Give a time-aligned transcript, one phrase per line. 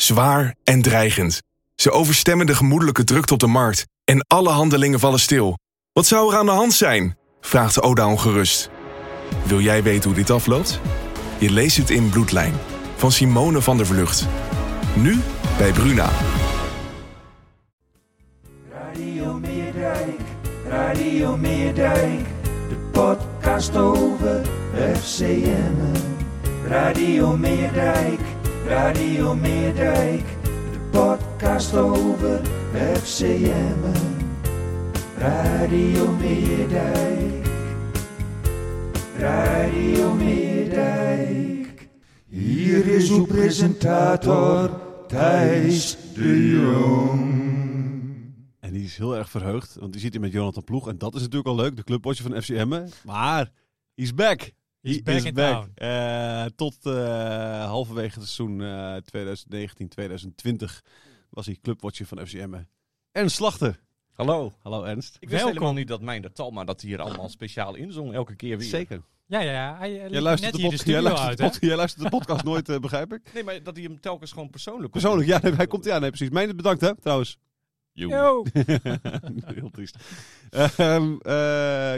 [0.00, 1.42] Zwaar en dreigend.
[1.74, 3.86] Ze overstemmen de gemoedelijke drukte op de markt.
[4.04, 5.58] En alle handelingen vallen stil.
[5.92, 7.16] Wat zou er aan de hand zijn?
[7.40, 8.70] Vraagt Oda ongerust.
[9.44, 10.80] Wil jij weten hoe dit afloopt?
[11.38, 12.54] Je leest het in Bloedlijn.
[12.96, 14.26] Van Simone van der Vlucht.
[14.96, 15.20] Nu
[15.56, 16.10] bij Bruna.
[18.70, 20.20] Radio Meerdijk,
[20.68, 22.26] Radio Meerdijk,
[22.68, 24.46] de podcast over
[24.94, 25.74] FCM.
[26.66, 28.20] Radio Meerdijk,
[28.68, 32.40] Radio Meerdijk, de podcast over
[32.94, 33.92] FCM.
[35.18, 37.46] Radio Meerdijk,
[39.18, 41.88] Radio Meerdijk.
[42.28, 47.20] Hier is uw presentator Thijs de Jong.
[48.60, 50.88] En die is heel erg verheugd, want die zit hier met Jonathan Ploeg.
[50.88, 52.90] En dat is natuurlijk al leuk, de clubwatcher van FC Emmen.
[53.04, 53.50] Maar,
[53.94, 54.52] he's back.
[54.88, 55.70] He's back in town.
[55.74, 58.96] Eh, tot eh, halverwege het seizoen eh
[60.56, 60.64] 2019-2020
[61.30, 62.68] was hij clubwatcher van FC Emmen.
[63.12, 63.80] Ernst Slachter.
[64.12, 64.52] Hallo.
[64.62, 65.14] Hallo Ernst.
[65.14, 65.48] Ik wist Welkom.
[65.52, 68.68] helemaal niet dat mijn de Talma dat hier allemaal speciaal inzong, elke keer weer.
[68.68, 69.02] Zeker.
[69.26, 69.76] Ja, ja, ja.
[69.78, 71.50] Hij, Jij luistert, net de, jij, luistert uit, de hè?
[71.50, 73.32] pod- jij luistert de podcast nooit, eh, begrijp ik?
[73.34, 76.08] Nee, maar dat hij hem telkens gewoon persoonlijk Persoonlijk, ja, nee, hij komt ja, nee,
[76.08, 76.30] precies.
[76.30, 77.38] Mijn bedankt hè, trouwens.
[78.06, 78.44] Yo.
[79.54, 79.96] Heel triest.
[80.50, 81.32] Ehm, eh,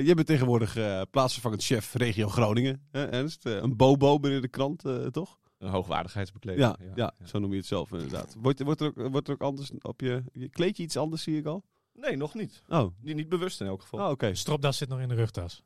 [0.05, 3.47] jij bent tegenwoordig eh, plaatsvervangend chef regio Groningen, hè, Ernst?
[3.47, 5.39] Eh, een bobo binnen de krant, toch?
[5.59, 6.63] Een hoogwaardigheidsbekleding.
[6.63, 8.37] Ja, ja, zo noem je het zelf inderdaad.
[8.39, 10.49] Wordt, wordt, er ook, wordt er ook anders op je, je...
[10.49, 11.65] Kleed je iets anders, zie ik al?
[11.93, 12.63] Nee, nog niet.
[12.69, 14.01] Oh, Niet, niet bewust in elk geval.
[14.01, 14.35] oh oké.
[14.35, 15.63] Stropdas zit nog in de rugtas.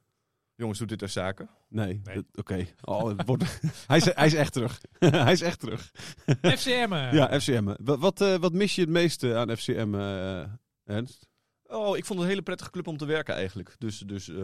[0.56, 1.48] Jongens, doet dit ter zake?
[1.68, 2.00] Nee,
[2.34, 2.66] oké.
[2.84, 3.10] Oh,
[3.86, 4.80] hij, is, hij is echt terug.
[4.98, 5.90] hij is echt terug.
[6.58, 6.92] FCM.
[6.92, 7.12] eh.
[7.12, 7.74] Ja, FCM.
[7.80, 10.44] Wat, wat, eh, wat mis je het meeste aan FCM, eh,
[10.84, 11.28] Ernst?
[11.66, 13.74] Oh, ik vond het een hele prettige club om te werken eigenlijk.
[13.78, 14.36] Dus, dus eh,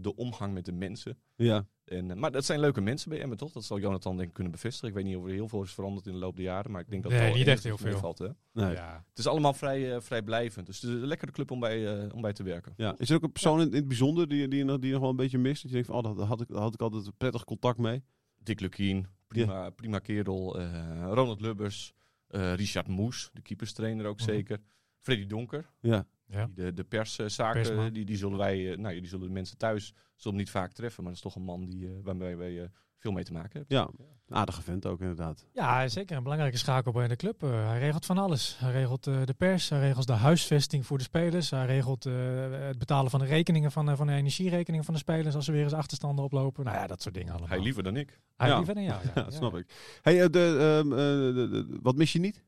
[0.00, 1.18] de omgang met de mensen.
[1.36, 1.66] Ja.
[1.90, 3.52] En, eh, maar dat zijn leuke mensen bij Emmen, toch?
[3.52, 4.88] Dat zal Jonathan denk ik kunnen bevestigen.
[4.88, 6.70] Ik weet niet of er heel veel is veranderd in de loop der jaren.
[6.70, 7.92] Maar ik denk dat Nee, het niet echt heel veel.
[7.92, 8.28] meevalt, hè?
[8.52, 8.72] Nee.
[8.72, 9.04] Ja.
[9.08, 10.66] Het is allemaal vrij, eh, vrij blijvend.
[10.66, 12.72] Dus het is een lekkere club om bij, eh, om bij te werken.
[12.76, 12.94] Ja.
[12.98, 14.92] Is er ook een persoon in, in het bijzonder die, die, je nog- die je
[14.92, 15.62] nog wel een beetje mist?
[15.62, 17.78] Dat je denkt van, oh, daar had ik, daar had ik altijd een prettig contact
[17.78, 18.02] mee.
[18.38, 20.58] Dick Lukien, prima, prima kerel.
[20.60, 21.92] eh, Ronald Lubbers,
[22.26, 24.30] eh, Richard Moes, de keeperstrainer ook Mhm.
[24.30, 24.58] zeker.
[25.00, 26.06] Freddy Donker, Ja.
[26.30, 26.46] Ja.
[26.46, 27.92] die de, de perszaken, Persman.
[27.92, 30.50] die, die zullen wij, eh, nou, ja, die zullen de mensen thuis zullen hem niet
[30.50, 31.02] vaak treffen.
[31.04, 33.58] Maar dat is toch een man die, eh, waarmee wij eh, veel mee te maken
[33.58, 33.76] hebben.
[33.76, 33.90] Ja,
[34.36, 35.46] aardige vent ook inderdaad.
[35.52, 36.16] ja, zeker.
[36.16, 37.40] Een belangrijke schakel bij de club.
[37.40, 38.56] Hij regelt van alles.
[38.58, 41.50] Hij regelt de pers, hij regelt de huisvesting voor de spelers.
[41.50, 45.34] Hij regelt het betalen van de rekeningen van, de- van de energierekeningen van de spelers
[45.34, 46.64] als ze weer eens achterstanden oplopen.
[46.64, 47.48] Nou ja, dat soort dingen allemaal.
[47.48, 48.20] Hij liever dan ik.
[48.36, 48.56] Hij Ja.
[48.56, 49.02] liever dan jou.
[49.04, 49.98] Ja, Ja, dat snap ik.
[50.02, 50.98] Hey, eh, de, ehm, eh,
[51.34, 52.42] de- de- wat mis je niet?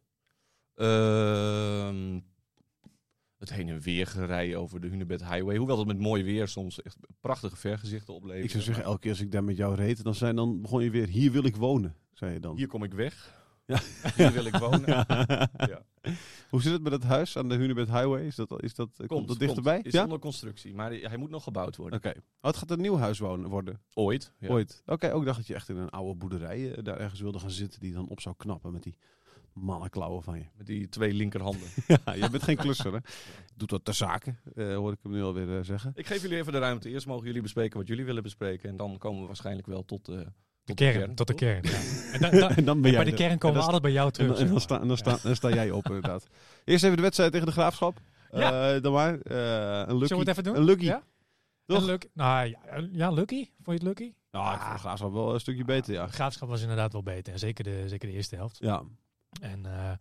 [3.43, 5.57] Het heen en weer gerij over de Hunebed Highway.
[5.57, 8.45] Hoewel het met mooi weer soms echt prachtige vergezichten oplevert.
[8.45, 10.83] Ik zou zeggen, elke keer als ik daar met jou reed, dan, zijn, dan begon
[10.83, 12.57] je weer, hier wil ik wonen, zei je dan.
[12.57, 13.41] Hier kom ik weg.
[13.67, 13.81] Ja.
[14.17, 14.87] Hier wil ik wonen.
[14.87, 15.49] Ja.
[15.57, 15.83] Ja.
[16.51, 18.27] Hoe zit het met het huis aan de Hunebed Highway?
[18.27, 19.81] Is dat, is dat, komt, dat dichterbij?
[19.83, 20.05] Is ja?
[20.05, 21.99] onder constructie, maar hij moet nog gebouwd worden.
[21.99, 22.09] Oké.
[22.09, 24.33] Oh, het gaat een nieuw huis wonen, worden, Ooit.
[24.49, 24.83] Ooit.
[24.87, 27.51] Oké, ook dacht dat je echt in een oude boerderij eh, daar ergens wilde gaan
[27.51, 28.97] zitten die dan op zou knappen met die
[29.55, 30.45] mannenklauwen van je.
[30.57, 31.69] Met die twee linkerhanden.
[32.05, 32.99] ja, je bent geen klusser, hè?
[33.57, 35.93] Doet dat ter zake, eh, hoor ik hem nu alweer eh, zeggen.
[35.95, 36.89] ik geef jullie even de ruimte.
[36.89, 38.69] Eerst mogen jullie bespreken wat jullie willen bespreken.
[38.69, 40.25] En dan komen we waarschijnlijk wel tot, eh, De
[40.65, 41.63] tot kern, tot de kern.
[41.63, 41.71] Ja.
[42.13, 43.17] En, dan- dan- En dan ben en jij bij de er.
[43.29, 44.31] kern komen we En dan altijd bij jou En terug.
[44.37, 46.27] dan, en dan, sta, en dan, sta, dan sta jij op, inderdaad.
[46.65, 48.01] Eerst even de wedstrijd tegen de Graafschap.
[48.33, 48.75] Ja.
[48.75, 49.21] Eh, dan maar.
[49.21, 50.07] eh, een lucky.
[50.07, 50.57] Zullen we het even doen?
[50.57, 50.85] Een lucky.
[50.85, 51.03] Ja?
[51.67, 51.79] Toch?
[51.79, 52.07] Een lucky.
[52.15, 52.59] Nou, ja,
[52.93, 53.45] ja, lucky.
[53.63, 54.13] Vond je het lucky?
[54.31, 56.07] Nou, ik vond de Graafschap wel een stukje beter, ja.
[56.07, 57.33] De graafschap was inderdaad wel beter.
[57.33, 58.59] En zeker de, zeker de eerste helft.
[58.59, 58.83] Ja,
[59.41, 59.93] En eh,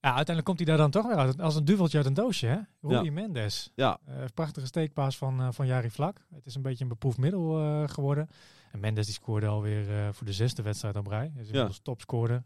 [0.00, 1.40] ja, uiteindelijk komt hij daar dan toch weer uit.
[1.40, 2.58] Als een duveltje uit een doosje, hè?
[2.80, 3.12] Rui Ja.
[3.12, 3.70] Mendes.
[3.74, 3.98] ja.
[4.06, 6.24] Eh, prachtige steekpaas van, eh, van Jari Vlak.
[6.34, 8.28] Het is een beetje een beproefd middel geworden.
[8.72, 11.32] En Mendes die scoorde alweer voor de zesde wedstrijd op rij.
[11.34, 12.44] Dus inmiddels topscorer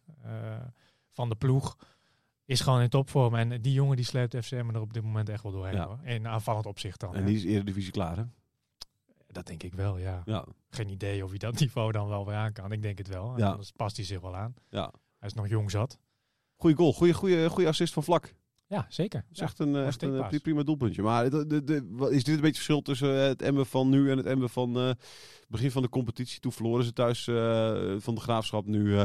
[1.12, 1.76] van de ploeg.
[2.44, 3.34] Is gewoon in topvorm.
[3.34, 5.74] En die jongen die sleept FCM er op dit moment echt wel doorheen.
[5.74, 5.86] Ja.
[5.86, 5.98] Hoor.
[6.02, 7.14] In aanvallend opzicht dan.
[7.14, 7.26] En hè.
[7.26, 8.22] die is Eredivisie klaar, hè?
[9.26, 10.22] Dat denk ik wel, ja.
[10.24, 10.44] Ja.
[10.70, 12.72] Geen idee of hij dat niveau dan wel weer aan kan.
[12.72, 13.38] Ik denk het wel.
[13.38, 13.50] Ja.
[13.50, 14.54] Anders past hij zich wel aan.
[14.68, 14.92] ja.
[15.18, 15.98] Hij is nog jong zat.
[16.56, 16.92] Goeie goal.
[16.92, 18.34] Goeie, goeie, goeie assist van Vlak.
[18.66, 19.20] Ja, zeker.
[19.28, 21.02] Dat is echt een, echt een eh, prima doelpuntje.
[21.02, 23.88] Maar de, de, de- wat- is dit een beetje verschil tussen eh, het Emmen van
[23.88, 24.90] nu en het Emmen van eh
[25.48, 26.40] begin van de competitie?
[26.40, 27.24] Toen verloren ze thuis
[28.02, 28.66] van de Graafschap.
[28.66, 28.98] Nu,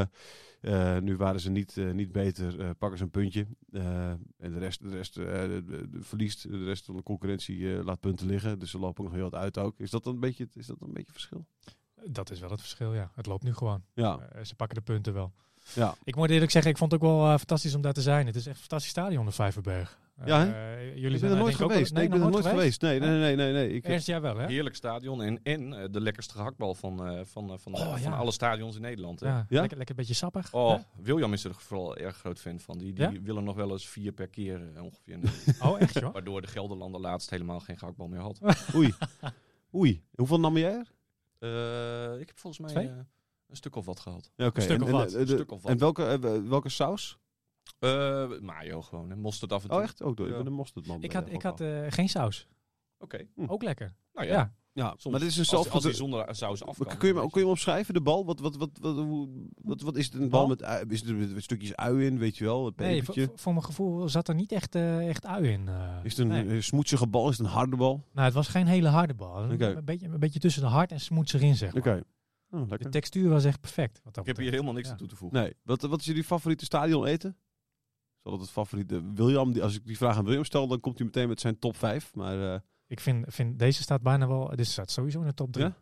[0.99, 2.75] nu waren ze niet, niet beter.
[2.75, 3.47] pakken ze een puntje.
[3.71, 5.13] En de rest, de rest
[5.99, 6.49] verliest.
[6.49, 8.59] De rest van de concurrentie laat punten liggen.
[8.59, 9.79] Dus ze lopen nog heel wat uit ook.
[9.79, 11.45] Is dat dan een beetje, is dat dan een beetje verschil?
[12.05, 13.11] Dat is wel het verschil, ja.
[13.15, 13.83] Het loopt nu gewoon.
[13.93, 15.33] Ja, ze pakken de punten wel.
[15.73, 15.95] Ja.
[16.03, 18.25] Ik moet eerlijk zeggen, ik vond het ook wel eh, fantastisch om daar te zijn.
[18.25, 20.01] Het is echt een fantastisch stadion, de Vijverberg.
[20.17, 20.51] Eh, Ja, hè?
[20.75, 21.93] eh, jullie ik ben zijn er nooit ook geweest.
[21.93, 22.81] Nee, ik ben er nooit geweest.
[22.81, 23.53] Nee, nee, nee, nee.
[23.53, 23.69] nee.
[23.73, 24.45] Ik, Ernst, jij wel, hè?
[24.47, 28.15] Heerlijk stadion en, en de lekkerste gehaktbal van, eh, van, van, Oh, van ja.
[28.15, 29.19] alle stadions in Nederland.
[29.19, 29.27] Hè?
[29.27, 29.59] Ja, Ja?
[29.59, 30.53] Lekker, lekker een beetje sappig.
[30.53, 30.77] Oh, hè?
[31.03, 32.77] William is er vooral erg groot fan van.
[32.77, 33.21] Die, die Ja?
[33.21, 35.19] willen nog wel eens vier per keer ongeveer.
[35.67, 36.13] Oh, echt joh?
[36.13, 38.39] Waardoor de Gelderlander laatst helemaal geen gehaktbal meer had.
[38.75, 38.93] Oei.
[39.75, 40.03] Oei.
[40.15, 40.91] Hoeveel nam jij er?
[41.39, 42.91] Eh, ik heb volgens mij Twee?
[43.53, 44.31] Een stuk of wat gehad.
[44.35, 44.55] Ja, oké.
[44.57, 45.09] Een stuk En- of en, wat.
[45.09, 45.71] de- Een stuk of wat.
[45.71, 46.19] En welke, eh,
[46.49, 47.17] welke saus?
[47.79, 49.15] Eh, mayo gewoon, hè.
[49.15, 49.77] mosterd af en toe.
[49.77, 50.01] Oh, echt?
[50.01, 50.27] Ook door.
[50.27, 51.01] Ik ben een mosterdman.
[51.01, 52.47] Ik had, ik had eh, geen saus.
[52.97, 53.27] Oké.
[53.35, 53.45] Hm.
[53.47, 53.95] Ook lekker.
[54.13, 54.33] Nou Ja.
[54.33, 55.71] ja, ja, soms maar dit is een zelf...
[55.71, 56.97] als die zonder saus af kan.
[56.97, 58.25] kun, je, hem- kun je hem omschrijven, de bal?
[58.25, 60.13] Wat, wat, wat, wat, hoe- wat, wat is het?
[60.13, 60.47] Een bal bal?
[60.47, 62.67] met ui- is er met stukjes ui in, weet je wel?
[62.67, 63.25] Een Nee, pepertje?
[63.25, 65.69] voor, voor mijn gevoel zat er niet echt, eh, echt ui in.
[66.03, 66.61] is het een Nee.
[66.61, 67.29] smoetsige bal?
[67.29, 68.03] Is het een harde bal?
[68.13, 69.43] Nou, het was geen hele harde bal.
[69.51, 69.65] Oké.
[69.75, 71.89] Een, beetje, een beetje tussen de hard en smoets erin, zeg Oké.
[71.89, 72.03] maar.
[72.53, 73.99] Oh, De textuur was echt perfect.
[74.03, 74.91] Wat dat Ik heb hier helemaal niks Ja.
[74.91, 75.39] aan toe te voegen.
[75.41, 75.53] Nee.
[75.63, 77.37] Wat, wat is jullie favoriete stadion eten?
[78.23, 79.11] Zal dat het favoriete...
[79.13, 81.59] William, die- als ik die vraag aan William stel, dan komt hij meteen met zijn
[81.59, 82.15] top 5.
[82.15, 84.55] Maar eh, Ik vind, vind deze staat bijna wel.
[84.55, 85.65] Dit staat sowieso in de top 3.
[85.65, 85.75] Ja?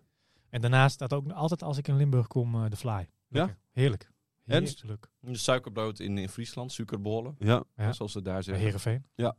[0.50, 3.10] En daarnaast staat ook altijd als ik in Limburg kom eh, de fly.
[3.28, 3.58] Lekker.
[3.72, 4.12] Heerlijk.
[4.44, 5.10] Heerlijk.
[5.22, 7.36] Een suikerbrood in, in Friesland, suikerbollen.
[7.40, 7.94] ja, Ja.
[7.94, 8.64] Zoals ze daar zeggen.
[8.64, 9.06] Heerenveen.
[9.16, 9.36] Ja.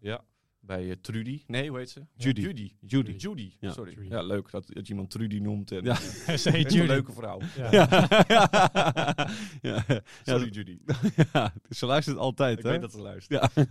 [0.64, 1.42] Bij eh, Trudy.
[1.46, 2.06] Nee, hoe heet ze?
[2.14, 2.40] Judy.
[2.40, 2.72] Judy.
[2.80, 3.12] Judy.
[3.16, 3.52] Judy.
[3.60, 3.72] Ja.
[3.72, 3.96] Sorry.
[4.08, 5.72] Ja, leuk dat, dat je iemand Trudy noemt.
[5.72, 5.92] En, Ja.
[6.26, 7.40] eh, echt een leuke vrouw.
[7.56, 7.70] Ja.
[9.62, 9.84] ja.
[10.24, 10.78] Sorry, Judy.
[11.32, 12.70] ja, ze luistert altijd, Ik hè?
[12.70, 13.54] weet dat ze luistert.
[13.54, 13.64] Ja.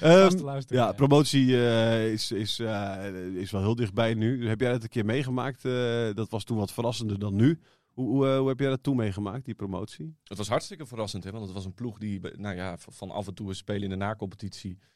[0.00, 4.48] Ehm, ja, promotie eh, is, is, eh, is wel heel dichtbij nu.
[4.48, 5.64] Heb jij dat een keer meegemaakt?
[5.64, 7.60] Eh, dat was toen wat verrassender dan nu.
[7.92, 10.16] Hoe, hoe, eh, hoe heb jij dat toen meegemaakt, die promotie?
[10.24, 13.26] Het was hartstikke verrassend, hè, want het was een ploeg die nou ja, van af
[13.26, 14.93] en toe spelen in de nacompetitie eh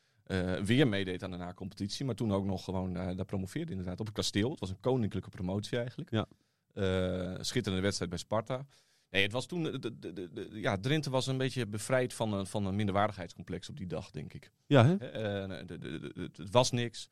[0.64, 2.04] weer meedeed aan de nacompetitie.
[2.04, 4.50] Maar toen ook nog gewoon eh, daar promoveerde inderdaad op het kasteel.
[4.50, 6.10] Het was een koninklijke promotie eigenlijk.
[6.10, 6.26] Ja.
[6.74, 8.66] Eh, schitterende wedstrijd bij Sparta.
[9.10, 12.32] Nee, het was toen, de, de, de, de- ja, Drenthe was een beetje bevrijd van
[12.32, 14.50] een, van een minderwaardigheidscomplex op die dag, denk ik.
[14.66, 14.96] Ja, hè?
[14.98, 15.06] Hè,
[15.46, 17.08] eh, de- de- de- de- het was niks.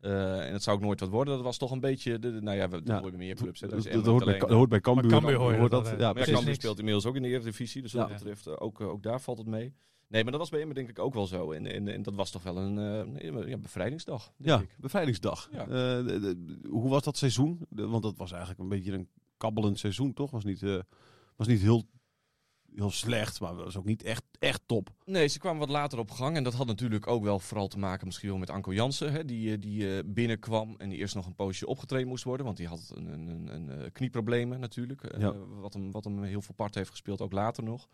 [0.00, 1.34] Eh, en het zou ook nooit wat worden.
[1.34, 3.00] Dat was toch een beetje, de, de- nou ja, we Ja.
[3.00, 3.60] meer clubs.
[3.60, 3.68] Hè.
[3.68, 5.34] Dat, dat, hoort bij, niet alleen, dat hoort bij Cambuur.
[5.36, 5.96] Hoort dat, dat, hè.
[5.96, 6.30] ja, maar.
[6.30, 8.08] Cambuur speelt inmiddels ook in de Eredivisie, dus wat Ja.
[8.08, 9.74] dat betreft eh, ook, eh, ook daar valt het mee.
[10.10, 11.52] Nee, maar dat was bij Emmen denk ik ook wel zo.
[11.52, 12.78] En, en, en dat was toch wel een
[13.18, 14.76] eh, ja, bevrijdingsdag, denk Ja, ik.
[14.80, 15.48] bevrijdingsdag.
[15.52, 15.60] Ja.
[15.62, 15.68] Eh,
[16.06, 17.66] de- de- hoe was dat seizoen?
[17.68, 20.30] De- want dat was eigenlijk een beetje een kabbelend seizoen, toch?
[20.30, 20.78] Was niet, eh,
[21.36, 21.84] was niet heel,
[22.74, 24.90] heel slecht, maar was ook niet echt, echt top.
[25.04, 26.36] Nee, ze kwamen wat later op gang.
[26.36, 29.12] En dat had natuurlijk ook wel vooral te maken misschien wel met Anko Jansen.
[29.12, 32.46] Hè, die die binnenkwam en die eerst nog een poosje opgetraind moest worden.
[32.46, 35.16] Want die had een, een, een, een knieproblemen natuurlijk.
[35.18, 35.34] Ja.
[35.60, 37.88] wat, hem, wat hem heel veel part heeft gespeeld, ook later nog.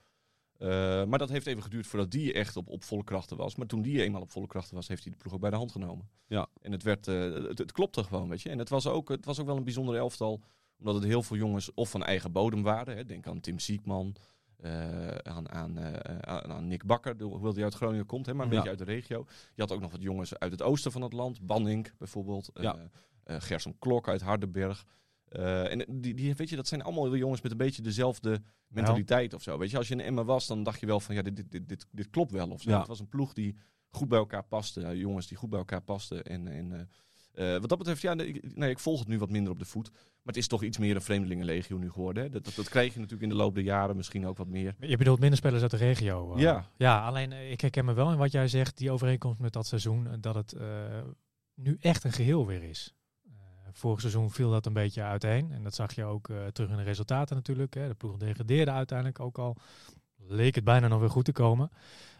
[0.58, 0.68] Eh,
[1.04, 3.56] maar dat heeft even geduurd voordat die echt op, op volle krachten was.
[3.56, 5.56] Maar toen die eenmaal op volle krachten was, heeft hij de ploeg ook bij de
[5.56, 6.08] hand genomen.
[6.26, 6.46] Ja.
[6.60, 8.50] En het, werd, eh, het, het klopte gewoon, weet je.
[8.50, 10.40] En het was, ook, het was ook wel een bijzonder elftal.
[10.78, 12.96] Omdat het heel veel jongens of van eigen bodem waren.
[12.96, 13.04] Hè.
[13.04, 14.14] Denk aan Tim Siekman.
[14.56, 15.78] eh, aan, aan,
[16.26, 18.56] aan, aan Nick Bakker, hoewel die uit Groningen komt, hè, maar een Ja.
[18.56, 19.24] beetje uit de regio.
[19.54, 21.40] Je had ook nog wat jongens uit het oosten van het land.
[21.46, 22.50] Banning bijvoorbeeld.
[22.54, 22.76] Ja.
[23.24, 24.84] Gerson Klok uit Hardenberg.
[25.28, 29.34] Eh, en die, die, weet je, dat zijn allemaal jongens met een beetje dezelfde mentaliteit
[29.34, 29.58] of zo.
[29.58, 31.68] Weet je, als je in Emma was, dan dacht je wel van ja, dit, dit,
[31.68, 32.70] dit, dit, klopt wel of zo.
[32.70, 32.78] Ja.
[32.78, 33.56] Het was een ploeg die
[33.88, 34.82] goed bij elkaar paste.
[34.82, 36.24] eh, jongens die goed bij elkaar pasten.
[36.24, 36.88] En, en
[37.32, 39.58] eh, wat dat betreft, ja, nee, ik, nee, ik volg het nu wat minder op
[39.58, 39.90] de voet.
[39.92, 42.22] Maar het is toch iets meer een vreemdelingenlegio nu geworden.
[42.22, 42.28] Hè?
[42.28, 44.74] Dat, dat, dat kreeg je natuurlijk in de loop der jaren misschien ook wat meer.
[44.80, 46.38] Je bedoelt minder spelers uit de regio.
[46.38, 46.70] Ja.
[46.76, 50.08] Ja, alleen ik herken me wel in wat jij zegt, die overeenkomst met dat seizoen,
[50.20, 50.56] dat het
[51.54, 52.95] nu echt een geheel weer is.
[53.76, 55.52] Eh, vorig seizoen viel dat een beetje uiteen.
[55.52, 57.74] En dat zag je ook eh, terug in de resultaten natuurlijk.
[57.74, 57.88] Hè.
[57.88, 59.56] De ploeg degradeerde uiteindelijk ook al.
[60.16, 61.70] Leek het bijna nog weer goed te komen.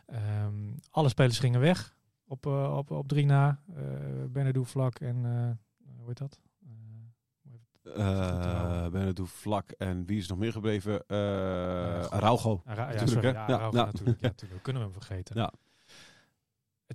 [0.07, 0.55] Ehm,
[0.91, 1.97] alle spelers gingen weg
[2.27, 3.61] op, eh, op, op drie na.
[3.71, 3.77] Uh,
[4.29, 6.41] Benedou Vlak en eh, hoe heet dat?
[7.83, 11.03] Eh, Uh, Benedou Vlak en wie is nog meer gebleven?
[11.09, 11.17] Uh,
[12.07, 12.63] Araujo.
[12.65, 13.85] Ja, Natuurlijk, sorry, ja, Ja, Araujo ja.
[13.85, 14.21] natuurlijk.
[14.21, 14.63] Ja, natuurlijk.
[14.63, 15.37] Kunnen we hem vergeten.
[15.37, 15.53] Ja.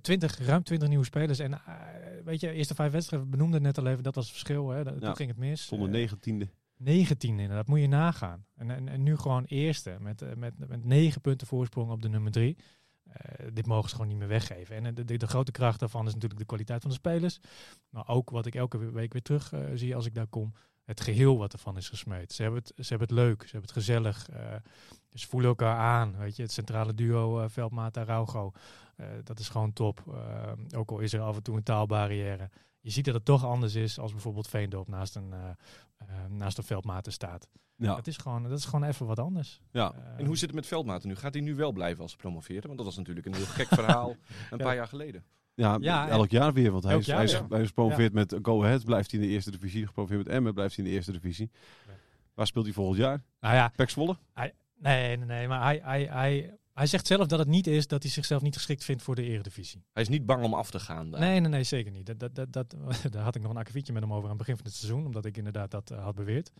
[0.01, 1.39] 20, ruim 20 nieuwe spelers.
[1.39, 1.75] En eh,
[2.24, 4.69] weet je, eerste vijf wedstrijden, we benoemden het net al even, dat was het verschil.
[4.69, 4.83] Hè.
[4.83, 5.00] Dat, Ja.
[5.00, 5.65] Toen ging het mis.
[5.65, 6.48] Zonder Eh, negentiende.
[6.77, 8.45] 19 inderdaad, moet je nagaan.
[8.55, 12.10] En, en, en nu gewoon eerste, met, eh, met, met 9 punten voorsprong op de
[12.10, 12.57] nummer 3.
[13.53, 14.75] dit mogen ze gewoon niet meer weggeven.
[14.75, 17.39] En de, de, de grote kracht daarvan is natuurlijk de kwaliteit van de spelers.
[17.89, 20.53] Maar ook wat ik elke week weer terug zie als ik daar kom.
[20.83, 22.33] het geheel wat ervan is gesmeed.
[22.33, 24.29] Ze hebben het, ze hebben het leuk, ze hebben het gezellig.
[25.13, 26.18] Ze voelen elkaar aan.
[26.18, 28.51] Weet je, het centrale duo uh, Veldmaat en Raugo.
[28.98, 30.03] Uh, dat is gewoon top.
[30.08, 32.50] Uh, ook al is er af en toe een taalbarrière.
[32.80, 36.63] Je ziet dat het toch anders is als bijvoorbeeld Veendorp naast een, uh, naast een
[36.63, 37.48] Veldmaten staat.
[37.75, 37.96] Ja.
[37.96, 39.62] Dat, is gewoon, dat is gewoon even wat anders.
[39.72, 39.94] Ja.
[40.18, 41.15] en hoe zit het met Veldmaten nu?
[41.15, 42.63] Gaat hij nu wel blijven als promoveren?
[42.63, 44.10] Want dat was natuurlijk een heel gek verhaal
[44.51, 44.63] een ja.
[44.63, 45.24] paar jaar geleden.
[45.53, 46.72] Ja, ja, elk jaar weer.
[46.72, 47.46] Want hij is, jaar, hij is, ja.
[47.50, 49.88] hij is gepromoveerd met Go Ahead, blijft hij in de eerste divisie.
[49.88, 51.51] Gepromoveerd met Emmen, blijft hij in de eerste divisie.
[52.34, 53.24] Waar speelt hij volgend jaar?
[53.39, 54.18] Nou ja, Pek Zwolle?
[54.34, 57.88] Hij, nee, nee, nee, maar hij, hij, hij, hij zegt zelf dat het niet is
[57.88, 59.83] dat hij zichzelf niet geschikt vindt voor de eredivisie.
[59.93, 61.11] Hij is niet bang om af te gaan.
[61.11, 61.19] Daar.
[61.19, 62.05] Nee, nee, nee, zeker niet.
[62.05, 62.75] Dat, dat, dat, dat,
[63.11, 65.05] daar had ik nog een akkefietje met hem over aan het begin van het seizoen,
[65.05, 66.51] omdat ik inderdaad dat uh, had beweerd.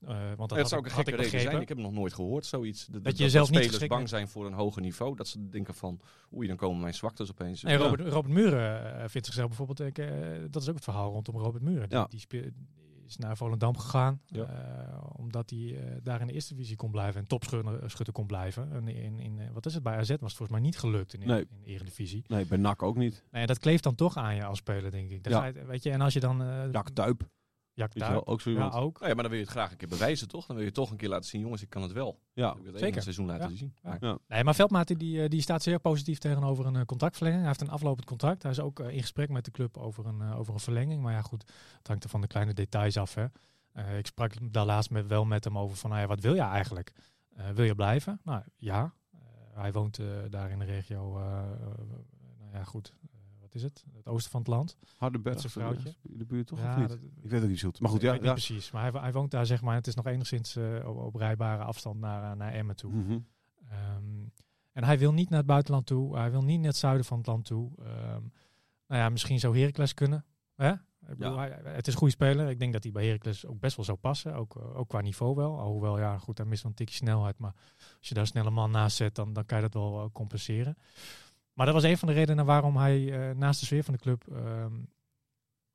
[0.00, 1.60] Uh, want dat ja, zou ook ik, een gekke reden zijn.
[1.60, 2.86] Ik heb nog nooit gehoord zoiets.
[2.86, 5.16] Dat, dat je jezelf niet spelers bang zijn voor een hoger niveau.
[5.16, 6.00] Dat ze denken van,
[6.34, 7.62] oei, dan komen mijn zwaktes opeens.
[7.62, 10.08] Nee, Robert, Robert Muren uh, vindt zichzelf bijvoorbeeld, ik, uh,
[10.50, 11.88] dat is ook het verhaal rondom Robert Muren.
[11.88, 12.06] Die, Ja.
[12.08, 12.50] die speel,
[13.06, 14.20] is naar Volendam gegaan.
[14.26, 14.40] Ja.
[14.42, 18.72] Uh, omdat hij uh, daar in de eerste divisie kon blijven en topschutter kon blijven.
[18.72, 21.26] En in, in, wat is het, bij AZ was het volgens mij niet gelukt in,
[21.26, 21.40] Nee.
[21.40, 22.24] in de eredivisie.
[22.26, 23.24] Nee, bij NAC ook niet.
[23.30, 25.24] Nee, dat kleeft dan toch aan je als speler, denk ik.
[25.24, 25.44] Dan Ja.
[25.44, 26.38] je- weet je, en als je dan...
[26.72, 27.28] Jack Tuip.
[27.74, 28.98] Jak wel, ook zo ja, ook.
[28.98, 30.46] Nou ja, maar dan wil je het graag een keer bewijzen, toch?
[30.46, 32.18] Dan wil je toch een keer laten zien, jongens, ik kan het wel.
[32.32, 32.48] Ja.
[32.50, 32.78] Ik wil het Zeker.
[32.84, 33.02] Zeker.
[33.02, 33.56] seizoen laten Ja.
[33.56, 33.74] zien.
[34.00, 34.18] Ja.
[34.28, 37.40] Nee, maar Veldmaat die, eh, die staat zeer positief tegenover een eh, contractverlenging.
[37.42, 38.42] Hij heeft een aflopend contract.
[38.42, 41.02] Hij is ook eh, in gesprek met de club over een, over een verlenging.
[41.02, 41.44] Maar ja, goed,
[41.78, 43.14] het hangt er van de kleine details af.
[43.14, 43.26] Hè.
[43.72, 46.34] Eh, ik sprak daar laatst met, wel met hem over van, nou ja, wat wil
[46.34, 46.92] je eigenlijk?
[47.36, 48.20] Eh, wil je blijven?
[48.24, 48.92] Nou ja,
[49.54, 51.12] Eh, hij woont eh, daar in de regio,
[52.38, 52.92] nou ja, goed,
[53.52, 53.84] wat is het?
[53.96, 54.76] Het oosten van het land.
[54.96, 55.36] Hardenberg.
[55.36, 55.94] Is een vrouwtje.
[56.02, 56.88] In de buurt toch Ja, of niet?
[56.88, 57.80] dat- ik weet het niet zo goed.
[57.80, 58.12] Maar goed, ja.
[58.12, 58.32] ja.
[58.32, 58.70] precies.
[58.70, 59.74] Maar hij, hij woont daar, zeg maar.
[59.74, 62.92] Het is nog enigszins eh, op, op rijbare afstand naar, eh, naar Emmen toe.
[62.92, 63.18] Mhm.
[63.68, 64.04] Ehm,
[64.72, 66.16] en hij wil niet naar het buitenland toe.
[66.16, 67.70] Hij wil niet naar het zuiden van het land toe.
[67.78, 68.22] Ehm,
[68.86, 70.24] nou ja, misschien zou Heracles kunnen.
[70.54, 70.72] Hè?
[70.72, 72.48] Ik bedoel, hij, het is een goede speler.
[72.48, 74.34] Ik denk dat hij bij Heracles ook best wel zou passen.
[74.34, 75.58] Ook, eh, ook qua niveau wel.
[75.58, 77.38] Alhoewel, ja, goed, hij mist wel een tikje snelheid.
[77.38, 77.54] Maar
[77.98, 80.76] als je daar snel een man naast zet, dan, dan kan je dat wel compenseren.
[81.52, 84.00] Maar dat was een van de redenen waarom hij eh, naast de sfeer van de
[84.00, 84.72] club ehm,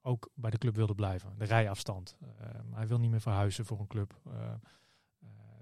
[0.01, 1.33] ook bij de club wilde blijven.
[1.37, 2.17] De rijafstand.
[2.39, 4.19] Ehm, hij wil niet meer verhuizen voor een club.
[4.25, 4.49] Eh, eh,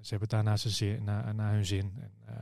[0.01, 1.93] ze hebben het daar naar, zin, naar, naar hun zin.
[1.99, 2.35] En, eh,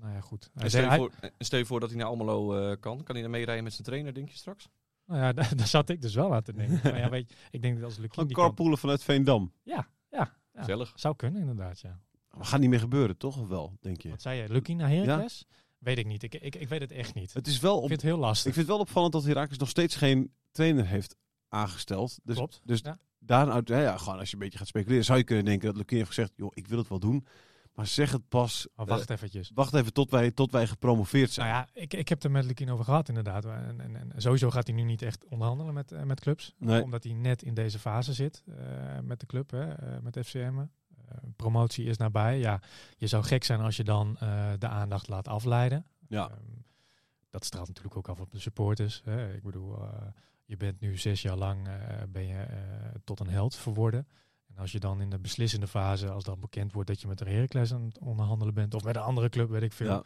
[0.00, 0.50] nou ja, goed.
[0.54, 2.54] Hij En zei- stel, je hij- voor, en stel je voor dat hij naar Almelo
[2.70, 3.02] eh, kan.
[3.02, 4.68] Kan hij dan meerijden met zijn trainer, denk je straks?
[5.06, 6.80] nou ja, daar, daar zat ik dus wel aan te denken.
[6.82, 8.28] maar ja, weet je, ik denk dat als die kan...
[8.28, 9.52] carpoolen vanuit Veendam.
[9.62, 10.60] Ja, ja, ja.
[10.60, 10.92] Gezellig.
[10.96, 12.00] Zou kunnen inderdaad, ja.
[12.36, 13.38] Maar gaat niet meer gebeuren, toch?
[13.40, 14.08] Of wel, denk je?
[14.08, 14.48] Wat zei je?
[14.48, 15.46] Lukien naar Heracles?
[15.84, 16.22] Weet ik niet.
[16.22, 17.32] Ik, ik, ik weet het echt niet.
[17.32, 18.46] Het is wel Ik op, vind het heel lastig.
[18.46, 21.16] ik vind het wel opvallend dat Herakles nog steeds geen trainer heeft
[21.48, 22.18] aangesteld.
[22.22, 22.60] Dus, Klopt.
[22.64, 22.98] dus Ja.
[23.18, 25.76] daaruit, ja, ja, gewoon als je een beetje gaat speculeren, zou je kunnen denken dat
[25.76, 27.26] Lukien heeft gezegd, joh, ik wil het wel doen.
[27.74, 29.50] Maar zeg het pas, Maar eh, wacht eventjes.
[29.54, 31.48] wacht even tot wij, tot wij gepromoveerd zijn.
[31.50, 33.44] Nou ja, ik, ik heb er met Lukien over gehad inderdaad.
[33.44, 36.54] En, en, en sowieso gaat hij nu niet echt onderhandelen met, eh, met clubs.
[36.58, 36.82] Nee.
[36.82, 38.56] Omdat hij net in deze fase zit eh,
[39.02, 40.64] met de club, hè, met FCM.
[41.08, 42.38] Eh, promotie is nabij.
[42.38, 42.60] Ja,
[42.96, 45.86] je zou gek zijn als je dan eh, de aandacht laat afleiden.
[46.08, 46.28] Ja.
[46.28, 46.40] Ehm,
[47.30, 49.02] dat straalt natuurlijk ook af op de supporters.
[49.04, 49.34] Hè.
[49.34, 50.06] Ik bedoel, eh,
[50.44, 51.68] je bent nu zes jaar lang
[52.08, 52.46] ben je,
[53.04, 54.08] tot een held verworden.
[54.46, 57.20] En als je dan in de beslissende fase, als dan bekend wordt dat je met
[57.20, 59.86] een Heracles aan het onderhandelen bent, of met een andere club, weet ik veel.
[59.86, 60.02] Ja.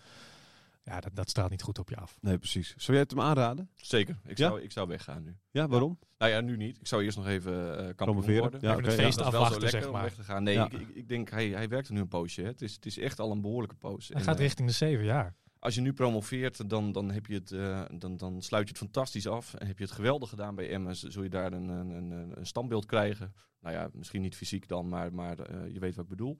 [0.82, 2.18] Ja, dat, dat straalt niet goed op je af.
[2.20, 2.68] Nee, precies.
[2.76, 3.70] Zou jij het hem aanraden?
[3.74, 4.18] Zeker.
[4.24, 4.48] Ik Ja?
[4.48, 5.36] zou, ik zou weggaan nu.
[5.50, 5.98] Ja, waarom?
[6.18, 6.78] Nou ja, nu niet.
[6.80, 8.40] Ik zou eerst nog even uh, kampioen Promoveren.
[8.40, 8.60] worden.
[8.60, 10.02] Ja, Even het feest afwachten, lekker zeg maar.
[10.02, 10.42] weg te gaan.
[10.42, 10.64] Nee, Ja.
[10.64, 12.40] ik, ik, ik denk, hij, hij werkt er nu een poosje.
[12.42, 12.46] Hè.
[12.48, 14.08] Het, is, het is echt al een behoorlijke poos.
[14.08, 15.34] Hij En, gaat eh, richting de zeven jaar.
[15.58, 18.82] als je nu promoveert, dan, dan, heb je het, eh, dan, dan sluit je het
[18.82, 19.54] fantastisch af.
[19.54, 20.96] En heb je het geweldig gedaan bij Emmen.
[20.96, 23.34] Zul je daar een, een, een, een standbeeld krijgen.
[23.60, 26.38] Nou ja, misschien niet fysiek dan, maar, maar eh, je weet wat ik bedoel.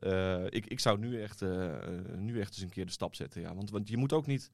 [0.00, 1.76] Eh, ik, ik zou nu echt, eh,
[2.16, 3.40] nu echt eens een keer de stap zetten.
[3.40, 3.54] Ja.
[3.54, 4.50] Want, want je moet ook niet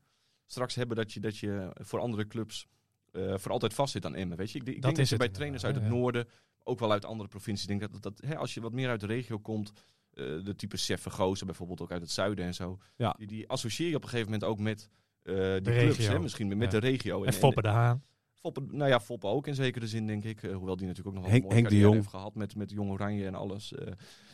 [0.47, 2.67] straks hebben dat je, dat je voor andere clubs
[3.13, 4.37] eh, voor altijd vast zit aan Emmen.
[4.37, 4.59] Weet je?
[4.59, 5.97] Ik, ik Dat denk dat je bij trainers uit het ja, ja.
[5.97, 6.29] noorden,
[6.63, 9.01] ook wel uit andere provincies, denk dat, dat, dat hè, als je wat meer uit
[9.01, 9.73] de regio komt,
[10.11, 13.15] de type Sef Vergozen bijvoorbeeld ook uit het zuiden en zo, Ja.
[13.19, 14.79] die, die associeer je op een gegeven moment ook met
[15.23, 16.13] die De clubs, regio.
[16.13, 16.81] hè, misschien met Ja.
[16.81, 17.25] de regio.
[17.25, 18.03] En Foppe de Haan.
[18.41, 20.43] Foppen, nou ja, Foppen ook in zekere zin, denk ik.
[20.43, 21.95] Eh, hoewel die natuurlijk ook nog wel een mooie Henk de Jong.
[21.95, 23.73] heeft gehad met, met Jong Oranje en alles.
[23.73, 23.87] Eh,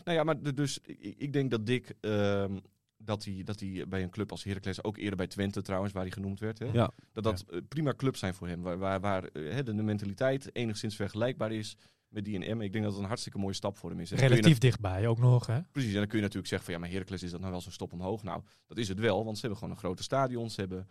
[0.05, 2.59] nou ja, maar de- dus ik, ik denk dat Dick, ehm,
[2.97, 6.03] dat hij dat hij bij een club als Heracles, ook eerder bij Twente trouwens, waar
[6.03, 6.91] hij genoemd werd, hè, Ja.
[7.13, 8.63] dat dat prima clubs zijn voor hem.
[8.63, 11.77] Waar, waar, waar eh, hè, de, de mentaliteit enigszins vergelijkbaar is
[12.09, 12.67] met die in Emmen.
[12.67, 14.11] Ik denk dat het een hartstikke mooie stap voor hem is.
[14.11, 15.47] Relatief dichtbij ook nog.
[15.47, 15.61] Hè?
[15.73, 17.61] Precies, en dan kun je natuurlijk zeggen van ja, maar Heracles is dat nou wel
[17.61, 18.23] zo'n stop omhoog.
[18.23, 20.51] Nou, dat is het wel, want ze hebben gewoon een grote stadion.
[20.51, 20.89] Ze hebben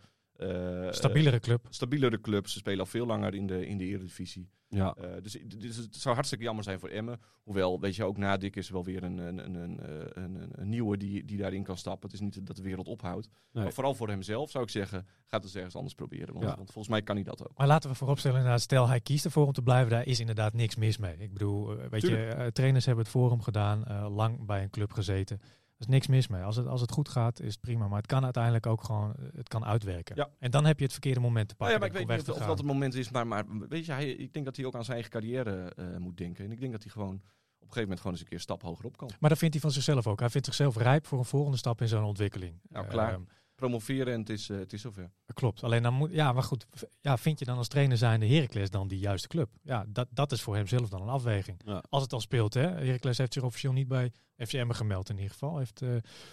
[0.90, 1.66] Stabielere club.
[1.70, 2.48] stabielere club.
[2.48, 4.48] Ze spelen al veel langer in de, in de Eredivisie.
[4.68, 4.94] Ja.
[4.94, 7.20] Eh, dus, dus het zou hartstikke jammer zijn voor Emmen.
[7.42, 10.22] Hoewel, weet je, ook na Dick is er wel weer een, een, een, een, eh,
[10.22, 12.10] een, een, een nieuwe die, die daarin kan stappen.
[12.10, 13.28] Het is niet dat de wereld ophoudt.
[13.52, 13.62] Nee.
[13.64, 16.32] Maar vooral voor hemzelf zou ik zeggen, ga het eens ergens anders proberen.
[16.34, 16.56] Want, Ja.
[16.56, 17.56] want volgens mij kan hij dat ook.
[17.58, 20.52] Maar laten we vooropstellen, inderdaad, stel hij kiest ervoor om te blijven, daar is inderdaad
[20.52, 21.16] niks mis mee.
[21.18, 22.22] Ik bedoel, eh, weet Tuurlijk.
[22.32, 25.40] je, eh, trainers hebben het voor hem gedaan, eh, lang bij een club gezeten.
[25.82, 26.42] Is niks mis mee.
[26.42, 27.88] Als het, als het goed gaat, is het prima.
[27.88, 30.16] Maar het kan uiteindelijk ook gewoon, eh, het kan uitwerken.
[30.16, 30.28] Ja.
[30.38, 31.74] En dan heb je het verkeerde moment te Nou pakken.
[31.74, 34.10] ja, maar ik weet niet of, dat het moment is, maar, maar weet je, hij,
[34.10, 36.44] ik denk dat hij ook aan zijn eigen carrière eh, moet denken.
[36.44, 38.42] En ik denk dat hij gewoon op een gegeven moment gewoon eens een keer een
[38.42, 39.10] stap hoger op kan.
[39.20, 40.20] Maar dat vindt hij van zichzelf ook.
[40.20, 42.60] Hij vindt zichzelf rijp voor een volgende stap in zijn ontwikkeling.
[42.68, 43.12] Nou, klaar.
[43.12, 43.22] Ehm,
[43.68, 45.10] Promoveren en het is, eh, het is zover.
[45.34, 45.62] Klopt.
[45.62, 46.66] Alleen dan moet, ja, maar goed.
[47.00, 49.50] Ja, vind je dan als trainer zijnde Heracles dan die juiste club?
[49.62, 51.60] Ja, dat, dat is voor hemzelf dan een afweging.
[51.64, 51.82] Ja.
[51.88, 52.60] Als het al speelt, hè.
[52.60, 55.58] Heracles heeft zich officieel niet bij FCM gemeld in ieder geval.
[55.58, 55.88] Heeft eh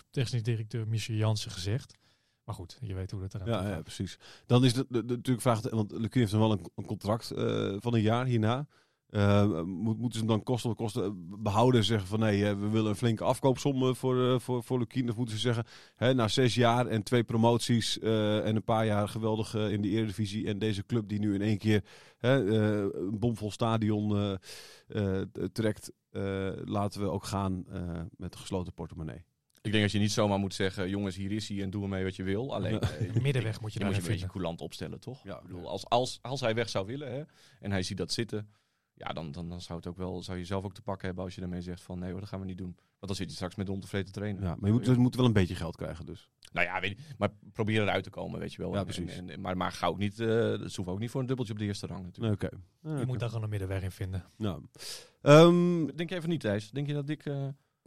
[0.09, 1.93] technisch directeur Michel Jansen gezegd.
[2.43, 3.69] Maar goed, je weet hoe dat eruit Ja, gaat.
[3.75, 4.17] ja, precies.
[4.45, 7.31] Dan is de, de, de- natuurlijk vraag, want Lucie heeft dan wel een, een contract
[7.31, 8.67] eh, van een jaar hierna.
[9.09, 12.59] Eh, moet, moeten ze hem dan kosten kosten eh, behouden en zeggen van nee, eh,
[12.59, 15.09] we willen een flinke afkoopsom eh, voor, eh, voor, voor Lukien.
[15.09, 18.85] Of moeten ze zeggen, hè, na zes jaar en twee promoties eh, en een paar
[18.85, 20.47] jaar geweldig eh, in de Eredivisie.
[20.47, 21.83] En deze club die nu in één keer
[22.17, 27.81] hè, eh, een bomvol stadion eh, eh, trekt, eh, laten we ook gaan eh,
[28.17, 29.23] met een gesloten portemonnee.
[29.61, 32.03] Ik denk dat je niet zomaar moet zeggen, jongens, hier is hij en doe ermee
[32.03, 32.53] wat je wil.
[32.55, 35.23] Alleen, eh, middenweg moet je moet je een beetje coulant opstellen, toch?
[35.23, 37.23] Ja, Ik bedoel, als, als, als hij weg zou willen hè,
[37.59, 38.49] en hij ziet dat zitten,
[38.99, 41.23] ja, dan, dan, dan zou, het ook wel, zou je zelf ook te pakken hebben
[41.23, 42.75] als je daarmee zegt van nee hoor, dat gaan we niet doen.
[42.75, 44.41] Want dan zit je straks met ontevreden trainen.
[44.43, 46.29] Ja, maar je moet, dus moet wel een beetje geld krijgen dus.
[46.51, 48.71] Nou ja, weet je, maar probeer eruit te komen, weet je wel.
[48.73, 49.17] Ja, En- precies.
[49.17, 51.53] en- en- maar, maar ga ook niet, eh ze hoeven ook niet voor een dubbeltje
[51.53, 52.43] op de eerste rang Nee, natuurlijk.
[52.43, 52.99] Oké.
[52.99, 54.23] Je moet daar gewoon een middenweg in vinden.
[54.37, 54.63] Nou,
[55.21, 56.71] ehm, Denk je even niet, Thijs?
[56.71, 57.25] Denk je dat ik...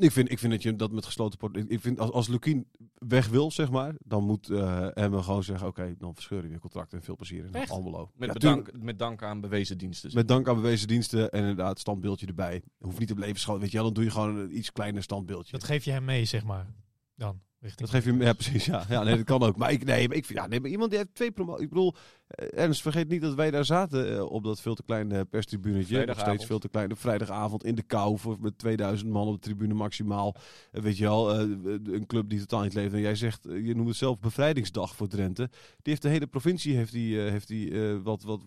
[0.03, 1.57] ik, vind, ik vind dat je dat met gesloten port.
[1.57, 2.67] Ik, vind als, als Lukien
[2.99, 6.61] weg wil, zeg maar, dan moet eh Emmen gewoon zeggen: oké, dan verscheuren we je
[6.61, 7.71] contract en veel plezier in Echt?
[7.71, 8.11] Almelo.
[8.15, 8.85] met, Ja, bedank, tuurlijk.
[8.85, 10.11] met dank aan bewezen diensten.
[10.15, 12.63] Met dank aan bewezen diensten en inderdaad standbeeldje erbij.
[12.79, 15.53] Hoeft niet op levensgroot, weet je wel, dan doe je gewoon een iets kleiner standbeeldje.
[15.53, 16.67] Dat geef je hem mee, zeg maar.
[17.15, 17.41] Dan.
[17.63, 18.85] Richting Dat geef je, ja precies, ja.
[18.89, 19.57] ja nee, dat kan ook.
[19.57, 21.63] Maar ik, nee, maar ik vind, ja, nee, maar iemand die heeft twee promoties.
[21.63, 21.95] Ik bedoel,
[22.37, 26.07] Ernst, vergeet niet dat wij daar zaten eh, op dat veel te kleine perstribunetje.
[26.07, 26.91] Nog steeds veel te klein.
[26.93, 30.35] Op vrijdagavond in de kou voor, met 2000 man op de tribune maximaal.
[30.73, 31.39] Eh, weet je wel, eh,
[31.85, 32.95] een club die totaal niet leeft.
[32.95, 35.49] En jij zegt, eh, je noemt het zelf bevrijdingsdag voor Drenthe.
[35.53, 38.41] Die heeft de hele provincie heeft die, eh, heeft die, eh, wat, wat